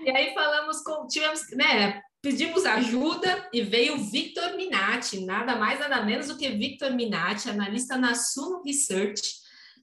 [0.05, 2.01] e aí falamos com, tivemos, né?
[2.21, 7.97] Pedimos ajuda e veio Victor Minati, nada mais, nada menos do que Victor Minati, analista
[7.97, 9.21] na Suno Research,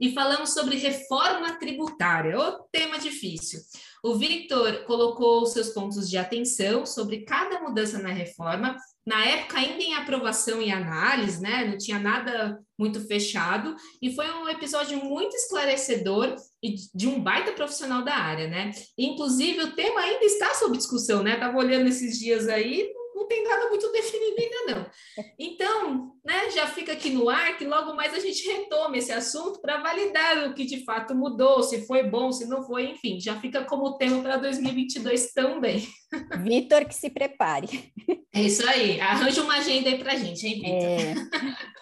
[0.00, 3.60] e falamos sobre reforma tributária, o tema difícil.
[4.04, 9.82] O Victor colocou seus pontos de atenção sobre cada mudança na reforma, na época ainda
[9.82, 11.64] em aprovação e análise, né?
[11.64, 17.52] Não tinha nada muito fechado, e foi um episódio muito esclarecedor e de um baita
[17.52, 18.72] profissional da área, né?
[18.98, 21.32] Inclusive, o tema ainda está sob discussão, né?
[21.32, 24.86] Estava olhando esses dias aí, não tem nada muito definido ainda não.
[25.38, 29.60] Então, né, já fica aqui no ar que logo mais a gente retoma esse assunto
[29.60, 33.40] para validar o que de fato mudou, se foi bom, se não foi, enfim, já
[33.40, 35.86] fica como tema para 2022 também.
[36.42, 37.92] Vitor, que se prepare.
[38.32, 40.72] É isso aí, arranja uma agenda aí para gente, hein, Vitor?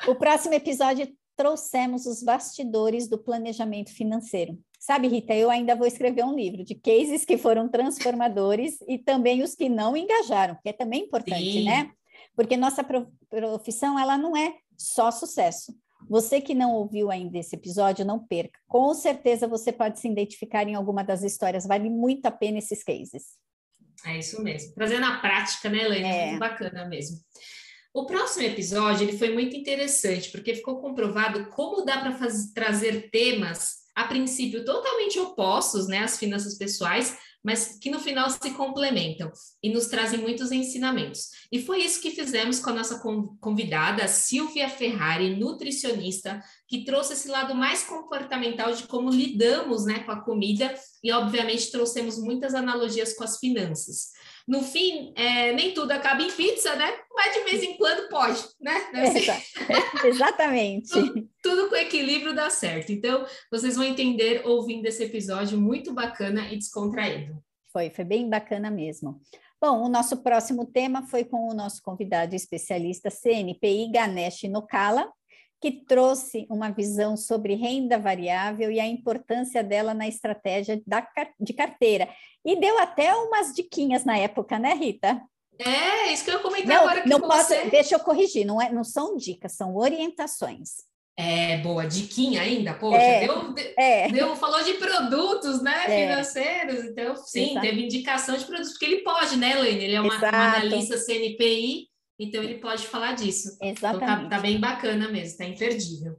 [0.07, 0.11] É.
[0.11, 4.59] O próximo episódio trouxemos os bastidores do planejamento financeiro.
[4.83, 9.40] Sabe, Rita, eu ainda vou escrever um livro de cases que foram transformadores e também
[9.40, 11.66] os que não engajaram, que é também importante, Sim.
[11.66, 11.92] né?
[12.35, 12.85] Porque nossa
[13.31, 15.73] profissão, ela não é só sucesso.
[16.09, 18.59] Você que não ouviu ainda esse episódio, não perca.
[18.66, 21.64] Com certeza você pode se identificar em alguma das histórias.
[21.64, 23.37] Vale muito a pena esses cases.
[24.05, 24.75] É isso mesmo.
[24.75, 26.09] Trazer na prática, né, Helena?
[26.09, 26.27] É.
[26.27, 27.18] Muito bacana mesmo.
[27.95, 32.18] O próximo episódio ele foi muito interessante, porque ficou comprovado como dá para
[32.53, 38.50] trazer temas a princípio totalmente opostos, né, às finanças pessoais, mas que no final se
[38.52, 39.31] complementam
[39.62, 41.31] e nos trazem muitos ensinamentos.
[41.50, 43.00] E foi isso que fizemos com a nossa
[43.40, 50.12] convidada, Silvia Ferrari, nutricionista, que trouxe esse lado mais comportamental de como lidamos né, com
[50.12, 54.12] a comida e, obviamente, trouxemos muitas analogias com as finanças.
[54.46, 56.92] No fim, é, nem tudo acaba em pizza, né?
[57.14, 58.74] Mas de vez em quando pode, né?
[60.05, 60.90] Exatamente.
[60.90, 62.92] tudo, tudo, com equilíbrio dá certo.
[62.92, 67.42] Então, vocês vão entender ouvindo esse episódio muito bacana e descontraído.
[67.72, 69.20] Foi, foi bem bacana mesmo.
[69.61, 75.09] Bom, o nosso próximo tema foi com o nosso convidado especialista CNPI Ganesh Nokala,
[75.62, 81.07] que trouxe uma visão sobre renda variável e a importância dela na estratégia da,
[81.38, 82.09] de carteira.
[82.44, 85.22] E deu até umas diquinhas na época, né, Rita?
[85.57, 87.70] É, isso que eu comentei não, agora não posso, você.
[87.70, 90.83] Deixa eu corrigir, não, é, não são dicas, são orientações.
[91.16, 94.09] É, boa, diquinha ainda, poxa, é, deu, é.
[94.09, 96.09] deu, falou de produtos, né, é.
[96.09, 97.61] financeiros, então, sim, Exato.
[97.61, 101.91] teve indicação de produtos, porque ele pode, né, Lene, ele é uma, uma analista CNPI,
[102.18, 103.57] então ele pode falar disso.
[103.61, 104.05] Exatamente.
[104.05, 106.16] Então tá, tá bem bacana mesmo, tá imperdível.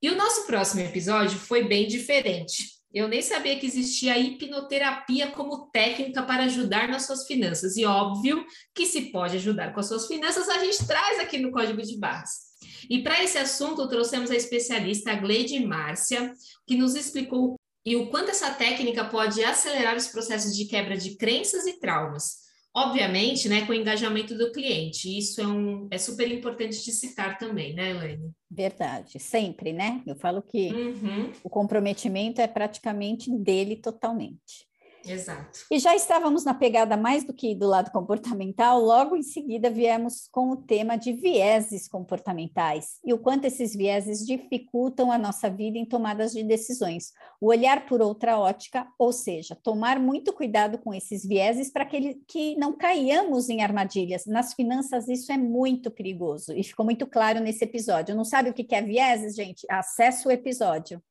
[0.00, 2.72] E o nosso próximo episódio foi bem diferente.
[2.92, 7.76] Eu nem sabia que existia hipnoterapia como técnica para ajudar nas suas finanças.
[7.76, 11.50] E óbvio que se pode ajudar com as suas finanças, a gente traz aqui no
[11.50, 12.52] Código de Barras.
[12.90, 16.34] E para esse assunto, trouxemos a especialista Gleide Márcia,
[16.66, 21.16] que nos explicou e o quanto essa técnica pode acelerar os processos de quebra de
[21.16, 22.41] crenças e traumas.
[22.74, 25.18] Obviamente, né, com o engajamento do cliente.
[25.18, 28.30] Isso é, um, é super importante de citar também, né, Elaine?
[28.50, 30.02] Verdade, sempre, né?
[30.06, 31.30] Eu falo que uhum.
[31.44, 34.66] o comprometimento é praticamente dele totalmente.
[35.06, 35.60] Exato.
[35.70, 40.28] E já estávamos na pegada mais do que do lado comportamental, logo em seguida viemos
[40.30, 45.78] com o tema de vieses comportamentais e o quanto esses vieses dificultam a nossa vida
[45.78, 47.12] em tomadas de decisões.
[47.40, 52.20] O olhar por outra ótica, ou seja, tomar muito cuidado com esses vieses para que,
[52.26, 54.26] que não caiamos em armadilhas.
[54.26, 58.14] Nas finanças, isso é muito perigoso e ficou muito claro nesse episódio.
[58.14, 59.66] Não sabe o que é vieses, gente?
[59.68, 61.02] Acesse o episódio.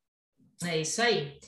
[0.63, 1.39] É isso aí.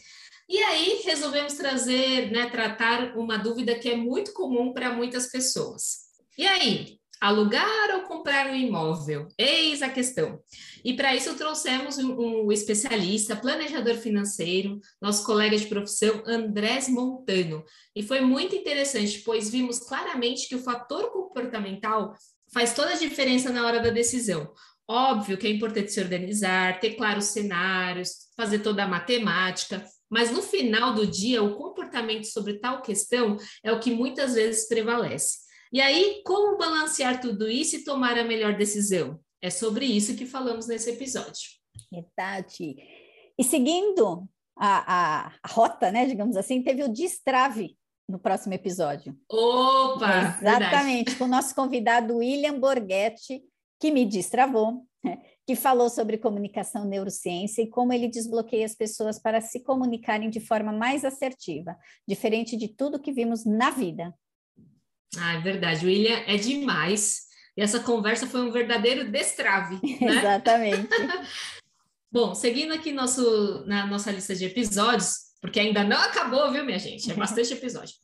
[0.53, 6.01] E aí resolvemos trazer, né, tratar uma dúvida que é muito comum para muitas pessoas.
[6.37, 9.27] E aí, alugar ou comprar um imóvel?
[9.35, 10.39] Eis a questão.
[10.85, 17.65] E para isso trouxemos um, um, especialista, planejador financeiro, nosso colega de profissão, Andrés Montano.
[17.95, 22.13] E foi muito interessante, pois vimos claramente que o fator comportamental
[22.53, 24.53] faz toda a diferença na hora da decisão.
[24.87, 29.83] Óbvio que é importante se organizar, ter claros cenários, fazer toda a matemática,
[30.13, 34.67] mas no final do dia, o comportamento sobre tal questão é o que muitas vezes
[34.67, 35.39] prevalece.
[35.71, 39.19] E aí, como balancear tudo isso e tomar a melhor decisão?
[39.41, 41.49] É sobre isso que falamos nesse episódio.
[41.91, 42.76] Verdade.
[43.36, 47.76] E seguindo a, a, a rota, né, digamos assim, teve o destrave
[48.08, 49.17] no próximo episódio.
[49.28, 50.38] Opa!
[50.39, 51.15] Exatamente, verdade.
[51.15, 53.41] com o nosso convidado William Borghetti,
[53.80, 59.19] que me destravou, né, que falou sobre comunicação neurociência e como ele desbloqueia as pessoas
[59.19, 61.75] para se comunicarem de forma mais assertiva,
[62.08, 64.13] diferente de tudo que vimos na vida.
[65.17, 65.86] Ah, é verdade.
[65.86, 67.23] William é demais.
[67.56, 69.79] E essa conversa foi um verdadeiro destrave.
[70.01, 70.17] Né?
[70.17, 70.89] Exatamente.
[72.12, 76.79] Bom, seguindo aqui nosso, na nossa lista de episódios, porque ainda não acabou, viu, minha
[76.79, 77.12] gente?
[77.12, 77.95] É bastante episódio.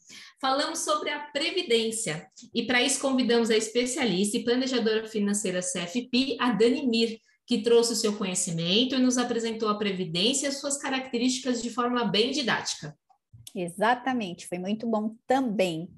[0.41, 6.52] Falamos sobre a previdência e para isso convidamos a especialista e planejadora financeira CFP, a
[6.52, 10.77] Dani Mir, que trouxe o seu conhecimento e nos apresentou a Previdência e as suas
[10.77, 12.95] características de forma bem didática.
[13.55, 15.89] Exatamente, foi muito bom também.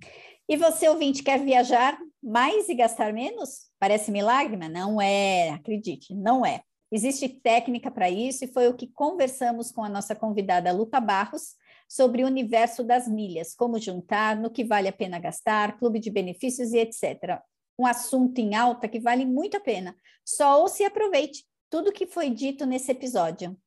[0.47, 3.69] E você, ouvinte, quer viajar mais e gastar menos?
[3.77, 6.61] Parece milagre, mas não é, acredite, não é.
[6.89, 11.55] Existe técnica para isso e foi o que conversamos com a nossa convidada Luca Barros
[11.85, 16.09] sobre o universo das milhas, como juntar, no que vale a pena gastar, clube de
[16.09, 17.41] benefícios e etc
[17.81, 19.95] um assunto em alta que vale muito a pena.
[20.23, 23.57] Só ouça e aproveite tudo que foi dito nesse episódio.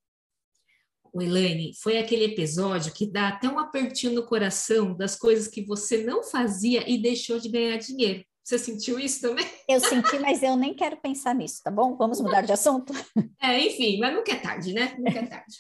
[1.13, 5.65] O Elaine, foi aquele episódio que dá até um apertinho no coração das coisas que
[5.65, 8.25] você não fazia e deixou de ganhar dinheiro.
[8.43, 9.47] Você sentiu isso também?
[9.69, 11.97] Eu senti, mas eu nem quero pensar nisso, tá bom?
[11.97, 12.93] Vamos mudar de assunto?
[13.41, 14.95] É, enfim, mas nunca é tarde, né?
[14.99, 15.55] Nunca é tarde.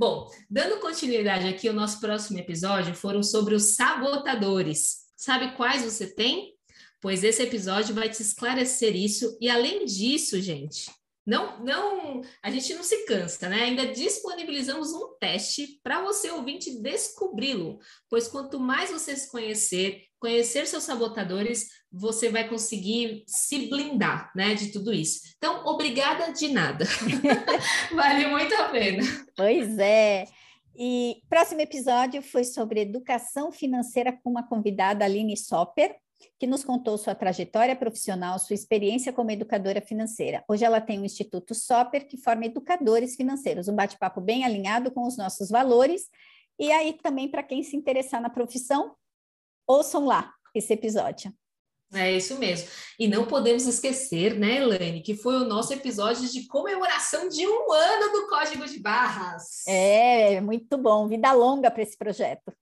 [0.00, 5.00] Bom, dando continuidade aqui, o nosso próximo episódio foram sobre os sabotadores.
[5.14, 6.54] Sabe quais você tem?
[7.02, 9.36] Pois esse episódio vai te esclarecer isso.
[9.38, 10.90] E além disso, gente,
[11.26, 13.64] não, não, a gente não se cansa, né?
[13.64, 20.66] Ainda disponibilizamos um teste para você ouvinte descobri-lo, pois quanto mais você se conhecer, conhecer
[20.66, 25.20] seus sabotadores, você vai conseguir se blindar, né, de tudo isso.
[25.36, 26.84] Então, obrigada de nada.
[27.92, 29.02] vale muito a pena.
[29.34, 30.26] Pois é.
[30.76, 35.96] E próximo episódio foi sobre educação financeira com uma convidada Aline Sopper,
[36.38, 40.44] que nos contou sua trajetória profissional, sua experiência como educadora financeira.
[40.46, 45.06] Hoje ela tem o Instituto Sopper, que forma educadores financeiros, um bate-papo bem alinhado com
[45.06, 46.02] os nossos valores.
[46.58, 48.94] E aí também para quem se interessar na profissão,
[49.70, 51.32] ouçam lá esse episódio.
[51.92, 52.68] É isso mesmo.
[52.98, 57.72] E não podemos esquecer, né, Elaine, que foi o nosso episódio de comemoração de um
[57.72, 59.66] ano do Código de Barras.
[59.66, 61.08] É, muito bom.
[61.08, 62.52] Vida longa para esse projeto.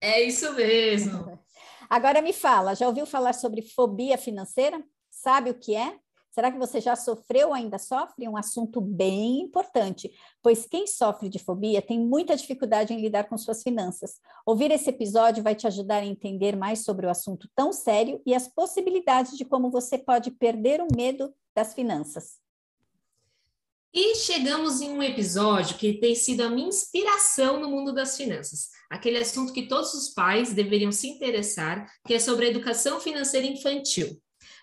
[0.00, 1.38] É isso mesmo.
[1.88, 4.82] Agora me fala, já ouviu falar sobre fobia financeira?
[5.10, 5.96] Sabe o que é?
[6.32, 8.26] Será que você já sofreu ou ainda sofre?
[8.26, 10.10] Um assunto bem importante,
[10.42, 14.18] pois quem sofre de fobia tem muita dificuldade em lidar com suas finanças.
[14.46, 18.34] Ouvir esse episódio vai te ajudar a entender mais sobre o assunto tão sério e
[18.34, 22.40] as possibilidades de como você pode perder o medo das finanças.
[23.92, 28.70] E chegamos em um episódio que tem sido a minha inspiração no mundo das finanças,
[28.88, 33.46] aquele assunto que todos os pais deveriam se interessar, que é sobre a educação financeira
[33.46, 34.18] infantil.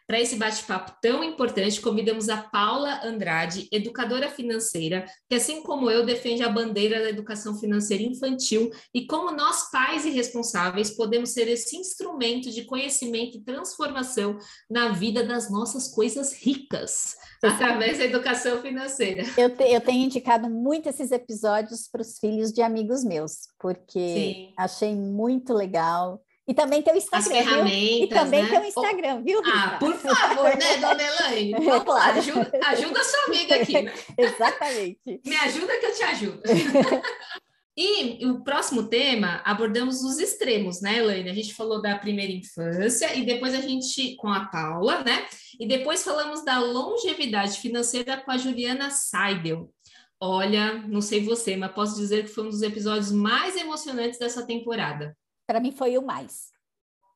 [0.10, 6.04] Para esse bate-papo tão importante, convidamos a Paula Andrade, educadora financeira, que, assim como eu,
[6.04, 11.48] defende a bandeira da educação financeira infantil e como nós, pais e responsáveis, podemos ser
[11.48, 18.64] esse instrumento de conhecimento e transformação na vida das nossas coisas ricas, através da educação
[18.64, 19.22] financeira.
[19.38, 24.00] Eu, te, eu tenho indicado muito esses episódios para os filhos de amigos meus, porque
[24.00, 24.54] Sim.
[24.58, 26.20] achei muito legal
[26.50, 27.20] e também tem o Instagram.
[27.20, 27.80] As ferramentas.
[27.80, 28.04] Viu?
[28.04, 28.50] E também né?
[28.50, 29.40] tem o Instagram, viu?
[29.40, 29.56] Rita?
[29.56, 31.54] Ah, por favor, né, dona Elaine?
[31.64, 33.76] Vamos lá, ajuda, ajuda a sua amiga aqui.
[34.18, 35.22] Exatamente.
[35.24, 36.42] Me ajuda que eu te ajudo.
[37.82, 41.30] E o próximo tema, abordamos os extremos, né, Elaine?
[41.30, 45.26] A gente falou da primeira infância e depois a gente, com a Paula, né?
[45.58, 49.72] E depois falamos da longevidade financeira com a Juliana Seidel.
[50.20, 54.46] Olha, não sei você, mas posso dizer que foi um dos episódios mais emocionantes dessa
[54.46, 55.16] temporada
[55.50, 56.52] para mim foi o mais.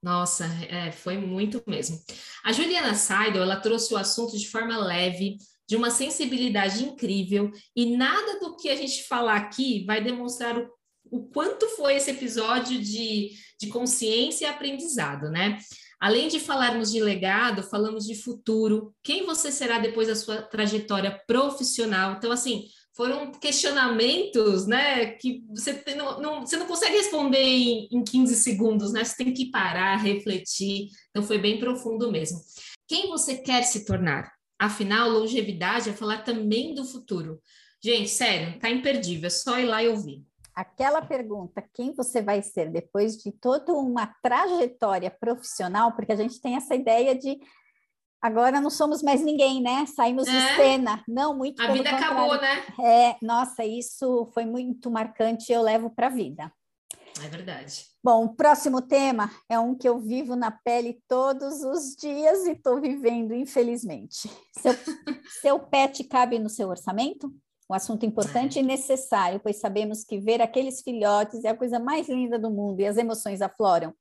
[0.01, 2.01] Nossa, é, foi muito mesmo.
[2.43, 5.37] A Juliana Seidel, ela trouxe o assunto de forma leve,
[5.69, 10.67] de uma sensibilidade incrível, e nada do que a gente falar aqui vai demonstrar o,
[11.11, 15.59] o quanto foi esse episódio de, de consciência e aprendizado, né?
[15.99, 21.21] Além de falarmos de legado, falamos de futuro, quem você será depois da sua trajetória
[21.27, 22.15] profissional.
[22.17, 22.65] Então, assim,
[22.95, 28.93] foram questionamentos, né, que você não, não, você não consegue responder em, em 15 segundos,
[28.93, 29.03] né?
[29.03, 30.89] Você tem que parar, refletir.
[31.09, 32.39] Então foi bem profundo mesmo.
[32.87, 34.31] Quem você quer se tornar?
[34.59, 37.41] Afinal, longevidade é falar também do futuro.
[37.83, 40.23] Gente, sério, tá imperdível, é só ir lá e ouvir.
[40.55, 46.39] Aquela pergunta, quem você vai ser depois de toda uma trajetória profissional, porque a gente
[46.39, 47.39] tem essa ideia de
[48.23, 49.85] agora não somos mais ninguém, né?
[49.85, 50.31] Saímos é.
[50.31, 51.03] de cena.
[51.05, 52.05] Não, muito A vida contrário.
[52.05, 52.63] acabou, né?
[52.81, 56.49] É, nossa, isso foi muito marcante, eu levo para a vida.
[57.21, 57.85] É verdade.
[58.03, 62.51] Bom, o próximo tema é um que eu vivo na pele todos os dias e
[62.51, 64.29] estou vivendo, infelizmente.
[64.57, 64.73] Seu,
[65.41, 67.31] seu pet cabe no seu orçamento?
[67.69, 68.61] Um assunto importante é.
[68.61, 72.79] e necessário, pois sabemos que ver aqueles filhotes é a coisa mais linda do mundo
[72.79, 73.93] e as emoções afloram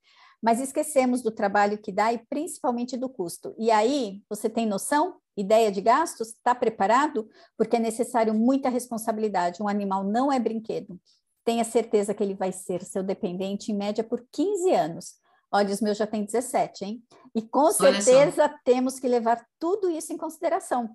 [0.43, 3.55] mas esquecemos do trabalho que dá e principalmente do custo.
[3.57, 5.19] E aí, você tem noção?
[5.37, 6.29] Ideia de gastos?
[6.29, 7.29] Está preparado?
[7.57, 9.63] Porque é necessário muita responsabilidade.
[9.63, 11.01] Um animal não é brinquedo.
[11.45, 15.15] Tenha certeza que ele vai ser seu dependente em média por 15 anos.
[15.51, 17.03] Olha, os meus já têm 17, hein?
[17.35, 20.91] E com certeza temos que levar tudo isso em consideração.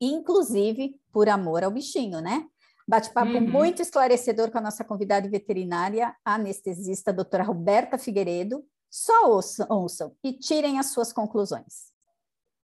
[0.00, 2.46] Inclusive por amor ao bichinho, né?
[2.92, 3.40] Bate-papo uhum.
[3.40, 8.62] muito esclarecedor com a nossa convidada veterinária, anestesista doutora Roberta Figueiredo.
[8.90, 11.90] Só ouçam, ouçam e tirem as suas conclusões.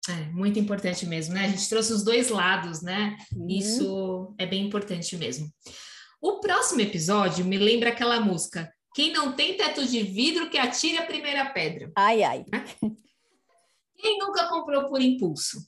[0.07, 1.47] É, muito importante mesmo, né?
[1.47, 3.16] A gente trouxe os dois lados, né?
[3.35, 3.47] Uhum.
[3.49, 5.51] Isso é bem importante mesmo.
[6.20, 10.99] O próximo episódio me lembra aquela música Quem não tem teto de vidro que atire
[10.99, 11.91] a primeira pedra.
[11.97, 12.45] Ai, ai.
[13.97, 15.66] Quem nunca comprou por impulso?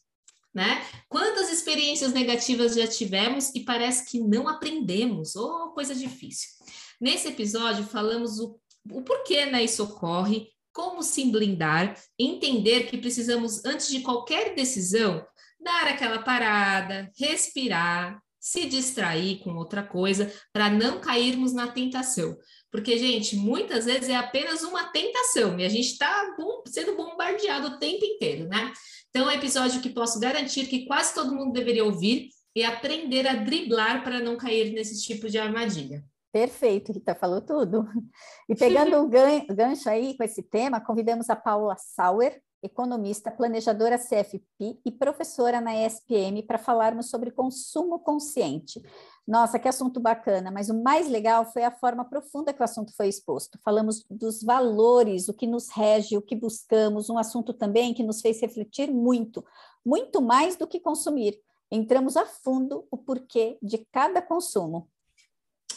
[0.54, 0.84] Né?
[1.08, 6.48] Quantas experiências negativas já tivemos e parece que não aprendemos, ou oh, coisa difícil.
[7.00, 8.58] Nesse episódio falamos o,
[8.90, 15.24] o porquê né, isso ocorre, como se blindar, entender que precisamos, antes de qualquer decisão,
[15.60, 22.36] dar aquela parada, respirar, se distrair com outra coisa, para não cairmos na tentação.
[22.70, 26.34] Porque, gente, muitas vezes é apenas uma tentação e a gente está
[26.66, 28.72] sendo bombardeado o tempo inteiro, né?
[29.08, 33.26] Então, é um episódio que posso garantir que quase todo mundo deveria ouvir e aprender
[33.26, 36.04] a driblar para não cair nesse tipo de armadilha.
[36.32, 37.88] Perfeito, Rita falou tudo.
[38.48, 44.78] E pegando o gancho aí com esse tema, convidamos a Paula Sauer, economista, planejadora CFP
[44.84, 48.82] e professora na ESPM, para falarmos sobre consumo consciente.
[49.26, 52.94] Nossa, que assunto bacana, mas o mais legal foi a forma profunda que o assunto
[52.96, 53.58] foi exposto.
[53.64, 58.20] Falamos dos valores, o que nos rege, o que buscamos, um assunto também que nos
[58.20, 59.44] fez refletir muito,
[59.84, 61.40] muito mais do que consumir.
[61.70, 64.88] Entramos a fundo o porquê de cada consumo.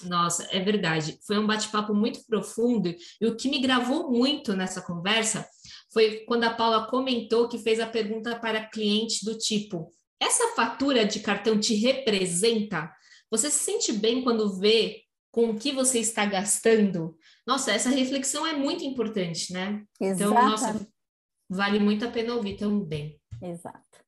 [0.03, 1.19] Nossa, é verdade.
[1.25, 5.47] Foi um bate-papo muito profundo e o que me gravou muito nessa conversa
[5.93, 11.05] foi quando a Paula comentou que fez a pergunta para cliente do tipo: essa fatura
[11.05, 12.91] de cartão te representa?
[13.29, 17.17] Você se sente bem quando vê com o que você está gastando?
[17.45, 19.83] Nossa, essa reflexão é muito importante, né?
[19.99, 20.31] Exato.
[20.31, 20.87] Então, nossa,
[21.49, 23.19] vale muito a pena ouvir também.
[23.41, 24.03] Exato.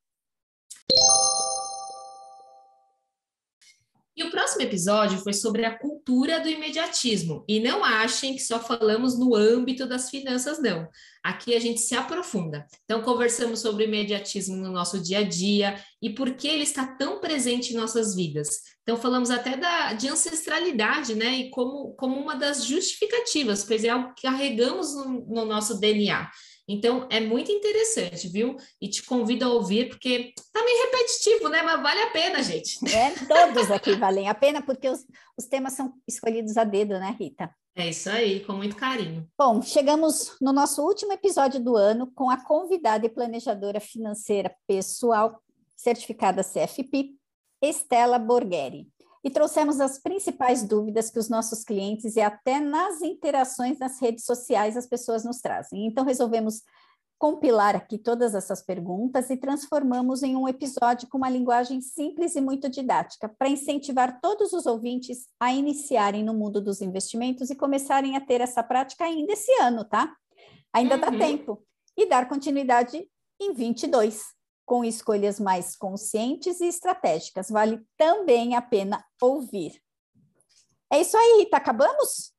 [4.18, 7.44] E o próximo episódio foi sobre a cultura do imediatismo.
[7.50, 10.88] E não achem que só falamos no âmbito das finanças, não.
[11.22, 12.66] Aqui a gente se aprofunda.
[12.86, 16.88] Então, conversamos sobre o imediatismo no nosso dia a dia e por que ele está
[16.96, 18.62] tão presente em nossas vidas.
[18.84, 21.36] Então, falamos até da, de ancestralidade, né?
[21.36, 26.30] E como, como uma das justificativas, pois é algo que carregamos no, no nosso DNA.
[26.68, 28.58] Então, é muito interessante, viu?
[28.82, 31.62] E te convido a ouvir, porque tá meio repetitivo, né?
[31.62, 32.80] Mas vale a pena, gente.
[32.90, 35.06] É, todos aqui valem a pena, porque os,
[35.38, 37.54] os temas são escolhidos a dedo, né, Rita?
[37.76, 39.28] É isso aí, com muito carinho.
[39.38, 45.42] Bom, chegamos no nosso último episódio do ano com a convidada e planejadora financeira pessoal
[45.76, 47.12] certificada CFP,
[47.62, 48.88] Estela Borgheri
[49.26, 54.24] e trouxemos as principais dúvidas que os nossos clientes e até nas interações nas redes
[54.24, 55.88] sociais as pessoas nos trazem.
[55.88, 56.62] Então, resolvemos
[57.18, 62.42] compilar aqui todas essas perguntas e transformamos em um episódio com uma linguagem simples e
[62.42, 68.16] muito didática, para incentivar todos os ouvintes a iniciarem no mundo dos investimentos e começarem
[68.16, 70.14] a ter essa prática ainda esse ano, tá?
[70.72, 71.02] Ainda uhum.
[71.02, 71.64] dá tempo.
[71.98, 73.10] E dar continuidade
[73.42, 74.35] em 22
[74.66, 77.50] com escolhas mais conscientes e estratégicas.
[77.50, 79.82] Vale também a pena ouvir.
[80.92, 81.58] É isso aí, Rita.
[81.58, 82.34] Acabamos?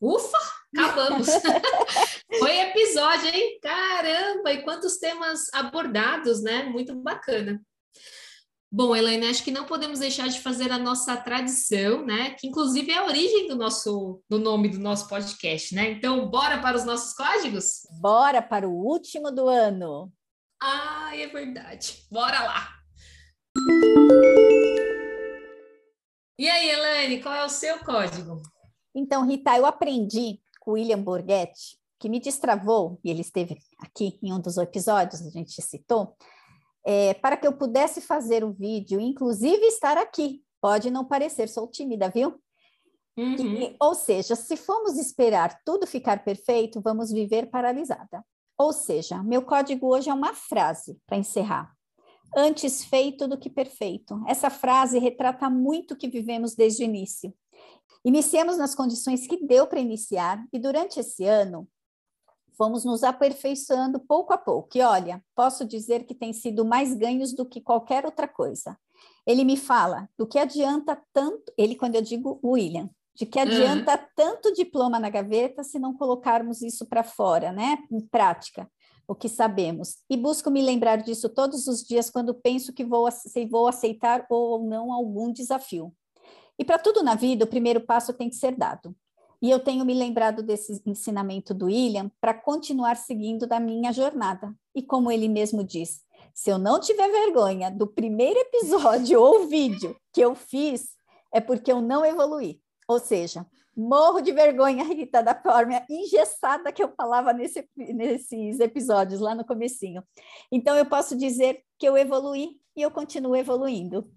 [0.00, 0.38] Ufa,
[0.76, 1.26] acabamos.
[2.38, 3.58] Foi episódio, hein?
[3.60, 6.64] Caramba, e quantos temas abordados, né?
[6.64, 7.60] Muito bacana.
[8.70, 12.32] Bom, Helene, acho que não podemos deixar de fazer a nossa tradição, né?
[12.38, 15.90] Que inclusive é a origem do nosso do nome do nosso podcast, né?
[15.92, 17.86] Então, bora para os nossos códigos?
[17.98, 20.12] Bora para o último do ano.
[20.60, 22.04] Ah, é verdade.
[22.10, 22.68] Bora lá.
[26.38, 28.42] E aí, Elaine, qual é o seu código?
[28.94, 34.18] Então, Rita, eu aprendi com o William Borghetti, que me destravou, e ele esteve aqui
[34.22, 36.16] em um dos episódios, a gente citou,
[36.84, 40.42] é, para que eu pudesse fazer o vídeo, inclusive estar aqui.
[40.60, 42.40] Pode não parecer, sou tímida, viu?
[43.16, 43.62] Uhum.
[43.62, 48.24] E, ou seja, se formos esperar tudo ficar perfeito, vamos viver paralisada.
[48.58, 51.72] Ou seja, meu código hoje é uma frase para encerrar.
[52.36, 54.20] Antes feito do que perfeito.
[54.26, 57.32] Essa frase retrata muito o que vivemos desde o início.
[58.04, 61.68] Iniciamos nas condições que deu para iniciar e durante esse ano
[62.56, 64.76] fomos nos aperfeiçoando pouco a pouco.
[64.76, 68.76] E olha, posso dizer que tem sido mais ganhos do que qualquer outra coisa.
[69.24, 73.92] Ele me fala do que adianta tanto, ele quando eu digo William, de que adianta
[73.94, 74.06] uhum.
[74.14, 77.78] tanto diploma na gaveta se não colocarmos isso para fora, né?
[77.90, 78.70] Em prática,
[79.08, 79.96] o que sabemos.
[80.08, 84.24] E busco me lembrar disso todos os dias quando penso que vou, se vou aceitar
[84.30, 85.92] ou não algum desafio.
[86.56, 88.94] E para tudo na vida, o primeiro passo tem que ser dado.
[89.42, 94.54] E eu tenho me lembrado desse ensinamento do William para continuar seguindo da minha jornada.
[94.76, 96.02] E como ele mesmo diz,
[96.32, 100.90] se eu não tiver vergonha do primeiro episódio ou vídeo que eu fiz,
[101.32, 102.60] é porque eu não evoluí.
[102.88, 109.20] Ou seja, morro de vergonha, Rita, da forma engessada que eu falava nesse, nesses episódios
[109.20, 110.02] lá no comecinho.
[110.50, 114.10] Então, eu posso dizer que eu evoluí e eu continuo evoluindo.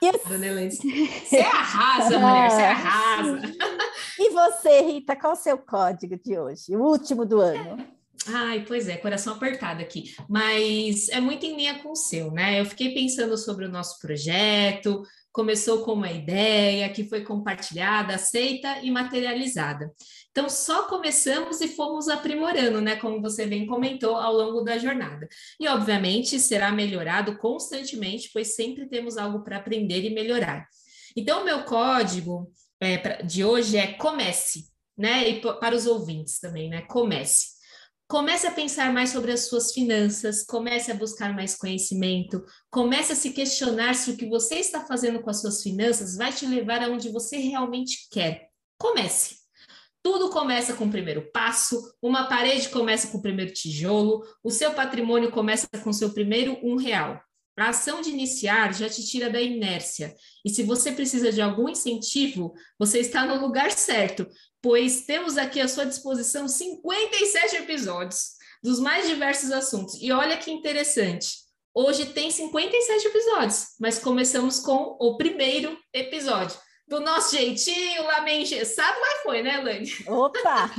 [0.00, 0.12] Eu...
[0.22, 3.40] Você arrasa, mulher, você arrasa.
[4.18, 6.74] E você, Rita, qual o seu código de hoje?
[6.74, 7.86] O último do ano.
[8.26, 10.14] Ai, pois é, coração apertado aqui.
[10.28, 12.60] Mas é muito em linha com o seu, né?
[12.60, 15.02] Eu fiquei pensando sobre o nosso projeto,
[15.32, 19.92] começou com uma ideia que foi compartilhada, aceita e materializada.
[20.30, 22.96] Então, só começamos e fomos aprimorando, né?
[22.96, 25.28] Como você bem comentou, ao longo da jornada.
[25.58, 30.66] E, obviamente, será melhorado constantemente, pois sempre temos algo para aprender e melhorar.
[31.16, 32.50] Então, o meu código
[32.80, 34.64] é, de hoje é comece,
[34.96, 35.28] né?
[35.28, 36.82] E para os ouvintes também, né?
[36.82, 37.59] Comece.
[38.10, 43.14] Comece a pensar mais sobre as suas finanças, comece a buscar mais conhecimento, comece a
[43.14, 46.82] se questionar se o que você está fazendo com as suas finanças vai te levar
[46.82, 48.48] aonde você realmente quer.
[48.76, 49.36] Comece.
[50.02, 54.74] Tudo começa com o primeiro passo, uma parede começa com o primeiro tijolo, o seu
[54.74, 57.22] patrimônio começa com o seu primeiro um real.
[57.60, 60.16] A ação de iniciar já te tira da inércia.
[60.42, 64.26] E se você precisa de algum incentivo, você está no lugar certo,
[64.62, 68.30] pois temos aqui à sua disposição 57 episódios
[68.62, 70.00] dos mais diversos assuntos.
[70.00, 71.34] E olha que interessante,
[71.74, 76.58] hoje tem 57 episódios, mas começamos com o primeiro episódio.
[76.88, 79.92] Do nosso jeitinho, lá meio engessado, mas foi, né, Lani?
[80.08, 80.70] Opa!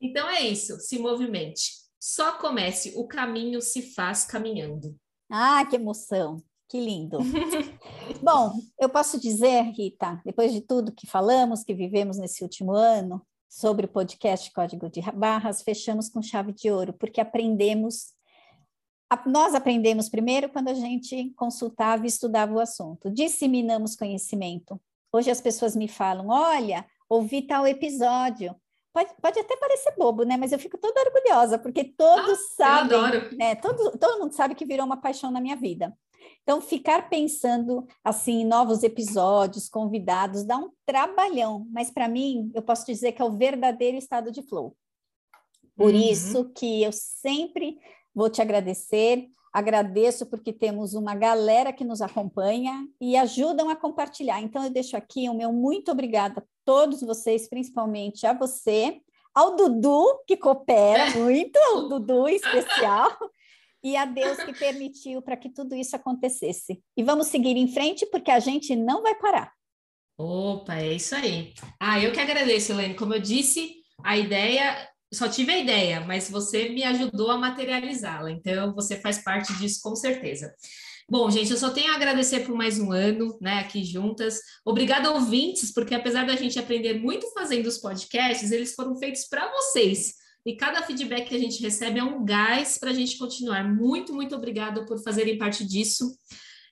[0.00, 1.72] então é isso, se movimente.
[2.00, 4.98] Só comece, o caminho se faz caminhando.
[5.30, 6.42] Ah, que emoção!
[6.68, 7.18] Que lindo.
[8.22, 13.24] Bom, eu posso dizer, Rita, depois de tudo que falamos, que vivemos nesse último ano,
[13.48, 18.12] sobre o podcast Código de Barras, fechamos com chave de ouro, porque aprendemos.
[19.26, 24.80] Nós aprendemos primeiro quando a gente consultava e estudava o assunto, disseminamos conhecimento.
[25.12, 28.54] Hoje as pessoas me falam: olha, ouvi tal episódio.
[28.92, 30.36] Pode, pode até parecer bobo, né?
[30.36, 33.54] Mas eu fico toda orgulhosa, porque todos ah, sabem, né?
[33.54, 35.96] Todo, todo mundo sabe que virou uma paixão na minha vida.
[36.42, 42.62] Então, ficar pensando assim em novos episódios, convidados, dá um trabalhão, mas para mim, eu
[42.62, 44.76] posso dizer que é o verdadeiro estado de flow.
[45.76, 46.00] Por uhum.
[46.00, 47.78] isso que eu sempre
[48.14, 49.28] vou te agradecer.
[49.52, 54.40] Agradeço porque temos uma galera que nos acompanha e ajudam a compartilhar.
[54.40, 59.00] Então, eu deixo aqui o meu muito obrigada a todos vocês, principalmente a você,
[59.34, 61.16] ao Dudu, que coopera é.
[61.16, 63.10] muito, o Dudu especial,
[63.82, 66.80] e a Deus que permitiu para que tudo isso acontecesse.
[66.96, 69.52] E vamos seguir em frente, porque a gente não vai parar.
[70.16, 71.54] Opa, é isso aí.
[71.80, 72.94] Ah, eu que agradeço, Helene.
[72.94, 78.30] Como eu disse, a ideia só tive a ideia, mas você me ajudou a materializá-la,
[78.30, 80.54] então você faz parte disso com certeza.
[81.08, 84.38] Bom, gente, eu só tenho a agradecer por mais um ano, né, aqui juntas.
[84.64, 89.50] Obrigada, ouvintes, porque apesar da gente aprender muito fazendo os podcasts, eles foram feitos para
[89.50, 90.14] vocês.
[90.46, 93.64] E cada feedback que a gente recebe é um gás para a gente continuar.
[93.64, 96.16] Muito, muito obrigada por fazerem parte disso.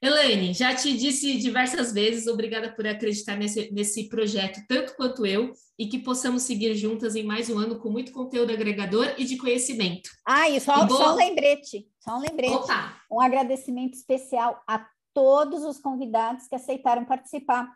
[0.00, 5.52] Elaine, já te disse diversas vezes, obrigada por acreditar nesse, nesse projeto, tanto quanto eu,
[5.76, 9.36] e que possamos seguir juntas em mais um ano com muito conteúdo agregador e de
[9.36, 10.08] conhecimento.
[10.24, 12.54] Ah, e só, e só um lembrete, só um lembrete.
[12.54, 12.96] Opa.
[13.10, 17.68] Um agradecimento especial a todos os convidados que aceitaram participar.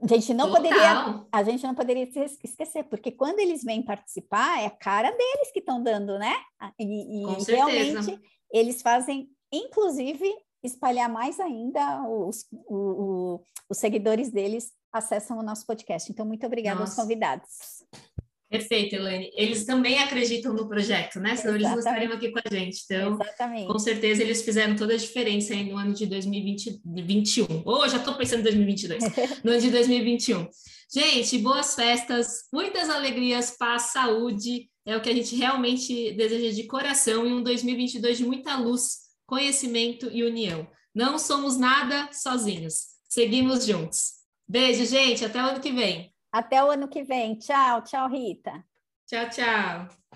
[0.00, 0.62] A gente não Total.
[0.62, 2.08] poderia, a gente não poderia
[2.44, 6.36] esquecer, porque quando eles vêm participar, é a cara deles que estão dando, né?
[6.78, 8.20] E, e realmente
[8.52, 10.32] eles fazem, inclusive,
[10.62, 16.10] espalhar mais ainda, os, o, o, os seguidores deles acessam o nosso podcast.
[16.10, 16.92] Então, muito obrigada Nossa.
[16.92, 17.48] aos convidados.
[18.50, 19.30] Perfeito, Elaine.
[19.34, 21.36] Eles também acreditam no projeto, né?
[21.36, 21.56] Senão Exatamente.
[21.56, 22.82] eles não estariam aqui com a gente.
[22.84, 23.66] Então, Exatamente.
[23.66, 27.46] com certeza, eles fizeram toda a diferença aí no ano de 2021.
[27.66, 29.04] Ou oh, já estou pensando em 2022.
[29.44, 30.48] no ano de 2021.
[30.90, 34.70] Gente, boas festas, muitas alegrias, paz, saúde.
[34.86, 39.07] É o que a gente realmente deseja de coração e um 2022 de muita luz
[39.28, 40.66] conhecimento e união.
[40.94, 42.96] Não somos nada sozinhos.
[43.08, 44.14] Seguimos juntos.
[44.48, 45.24] Beijo, gente.
[45.24, 46.12] Até o ano que vem.
[46.32, 47.36] Até o ano que vem.
[47.36, 48.64] Tchau, tchau, Rita.
[49.06, 50.07] Tchau, tchau.